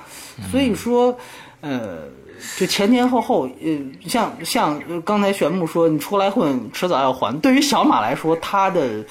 [0.52, 1.18] 所以说，
[1.62, 2.00] 呃，
[2.58, 7.40] 就前前后后，呃，像像刚才玄木说，你出来混，迟早要还。
[7.40, 9.06] 对于小马来说，他的。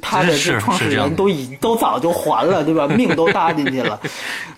[0.00, 2.86] 他的是这创始人都已都早就还了，对吧？
[2.86, 4.00] 命都搭进去了，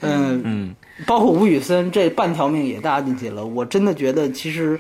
[0.01, 3.45] 嗯嗯，包括吴宇森这半条命也搭进去了。
[3.45, 4.79] 我真的觉得，其实，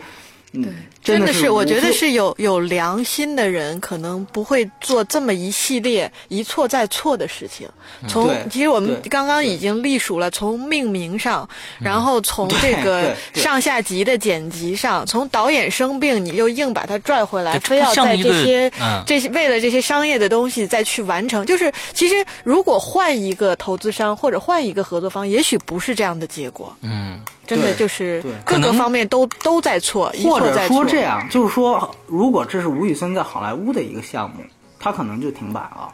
[0.57, 7.69] 嗯，真的是，我觉得是有有良心的人，可能不会做这么一系列一错再错的事情。
[8.09, 11.49] 从对其实我们刚刚已经隶属了，从命名上，
[11.79, 21.45] 然后从这个对对上下级的剪辑上，从导演生病，你又硬把他拽回来，非要在这些嗯这些为了这些商业的东西再去完成。
[21.47, 26.77] 就是其实如果换一个投资商或者换一个合作方，也许不是这样的结果。
[26.81, 30.66] 嗯，真的就是各个方面都都在错，或者。
[30.66, 34.42] 说这样，就是说，如果这是吴宇森在好莱坞的一个项目，
[34.78, 35.88] 他可能就停摆了。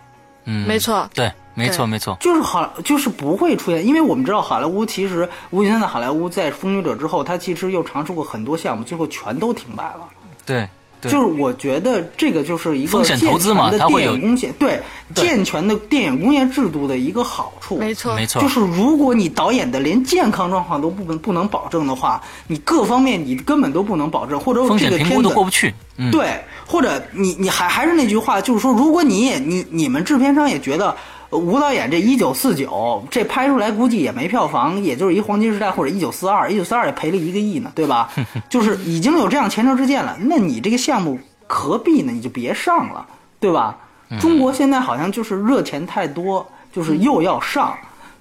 [0.44, 10.08] 嗯，没错，对，没错，没错，就是好，就是不会出现，因为我们知道好莱坞其实吴宇森在好莱坞在《风云者》之后，他其实又尝试过很多项目，最后全都停摆了。
[10.44, 10.68] 对
[11.10, 14.80] 就是我觉得这个就是一个风险投资嘛健全的它会有电影工业对
[15.14, 17.78] 对健全的电影工业制度的一个好处。
[17.78, 25.74] 没错，没错就，是如果你导演的连健康状况都不能不能保证的话，你各方面你根本都不能保证，或者风这个险评估都片子过不去。
[25.96, 30.96] 嗯，对，或者你你还还是那句话，就是说，如果你也你你们制片商也觉得。
[31.32, 38.10] 呃吴导演这一九四九这拍出来估计也没票房，也就是一黄金时代或者一九四二，一九四二也赔了一个亿呢，对吧？
[38.50, 42.12] 就是已经有这样前车之鉴了，那你这个项目何必呢？
[42.12, 43.06] 你就别上了，
[43.40, 43.78] 对吧？
[44.20, 47.74] 中国现在好像就是热钱太多，就是又要上，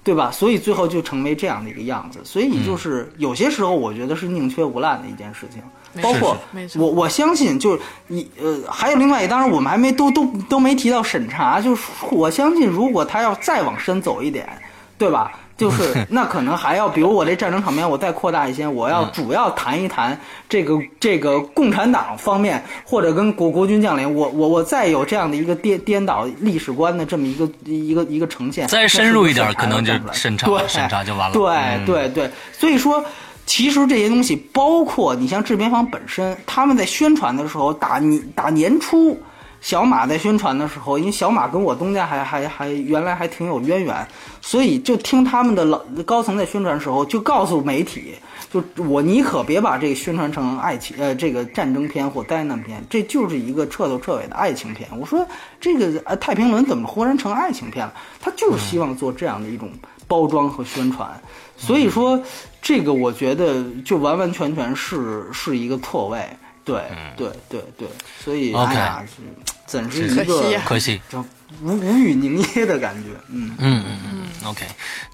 [0.04, 0.30] 对吧？
[0.30, 2.20] 所以最后就成为这样的一个样子。
[2.24, 5.62] 所以就是有些时候，我觉得是宁缺毋滥的一件事情。
[6.02, 6.36] 包括
[6.76, 14.48] 我我相信，就是你呃，还有另外一，当然我们还没都都都没提到审查，就是我相信，如果他要再往深走一点，
[14.96, 15.38] 对吧？
[15.62, 33.04] 就是 那可能还要，比如我这战争场面我再扩大一些，我要主要谈一谈这个这个共产党方面，或者跟国国军将领，我我我再有这样的一个颠颠倒历史观的这么一个一个一个呈现，再深入一点可能就审查审查就完了对嗯对对，所以说。
[33.44, 39.20] 其实这些东西，包括你像制片方本身，他们在宣传的时候，打你打年初，
[39.62, 44.06] 小马在宣传的时候，因为小马跟我东家还还还原来还挺有渊源，
[44.40, 48.16] 所以就听他们的老高层在宣传的时候，就告诉媒体，
[48.52, 54.88] 就我你可别把这个宣传成爱情呃这个战争片或灾难片，这就是一个彻头彻尾的爱情片。
[54.98, 55.24] 我说
[55.60, 57.94] 这个呃太平轮怎么忽然成爱情片了？
[58.20, 59.70] 他就是希望做这样的一种
[60.08, 61.08] 包装和宣传，
[61.56, 62.20] 所以说
[62.60, 66.18] 这个我觉得就完完全全是是一个错位。
[66.64, 66.82] 对
[67.16, 67.88] 对对对，
[68.24, 69.22] 所以 OK 哎呀，是
[69.66, 71.00] 怎是一可个惜可惜。
[71.10, 71.24] 就
[71.62, 73.54] 无无语凝噎的感觉，嗯。
[73.58, 74.64] 嗯嗯嗯，OK。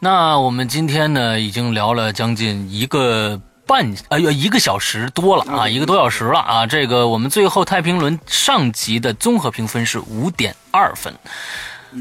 [0.00, 6.66] 那我们今天呢，已经聊了将近一个半呃一个小时多了啊，嗯一个多小时了啊。
[6.66, 11.12] 这个我们最后太平轮上集的综合评分是五点二分。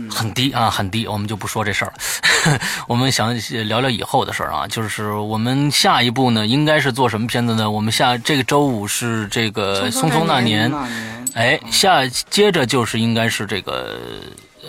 [0.10, 2.60] 很低啊，很低，我们就不说这事儿了。
[2.88, 3.36] 我们想
[3.68, 7.70] 聊聊以后的事儿啊，就是我们下一步呢，应该是做什么片子呢？
[7.70, 13.98] 我们下这个周五是这个《匆匆那年》，那年，哎，下接着就是应该是这个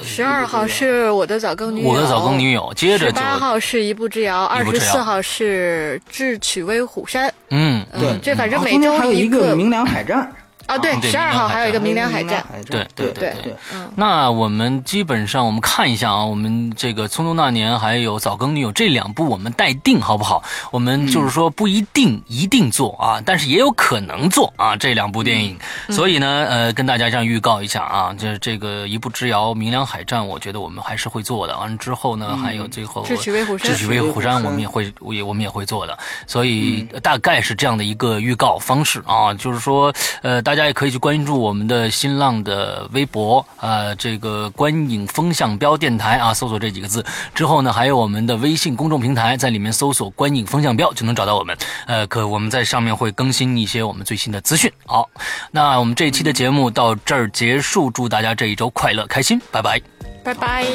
[0.02, 7.32] 十二号是我的早更女友，我的早更女友，接着十八号是一步之遥，二十四号是智取威虎山。
[7.50, 10.32] 嗯对嗯，这反正每周还有一个明良海战，
[10.68, 12.44] 啊，对，对十二号还有一个明良海战。
[12.52, 20.44] 海战，对对对对，嗯，那我们基本上我们看一下啊，我们这个《匆匆那年》还有《早更女友》这两部我们待定好不好？
[20.70, 25.58] 我们就是说不一定一定做啊，但是也有可能做啊这两部电影。
[25.88, 31.56] 所以呢，呃，跟大家这样预告一下啊，这这个一步之遥、明良海战，我觉得我们还是会做的。
[31.56, 35.98] 完了之后呢，还有最后智取威虎山智取威虎山，我们也会也我们也会做的。
[36.26, 39.90] 所以大概是这样的一个预告方式啊，就是说，
[40.22, 51.56] 呃，大大家也可以去关注我们的新浪的微博，呃，这个观影风向标电台啊，搜索这几个字之后呢，还有我们的微信公众平台，在里面搜索“观影风向标”就能找到我们。
[51.86, 54.68] 呃，可我们在上面会更新一些我们最新的资讯。
[54.84, 55.08] 好，
[55.52, 59.80] 那我们这一期的节目到这儿结束，祝大家这一周快乐开心，拜拜。
[60.24, 60.66] 拜拜。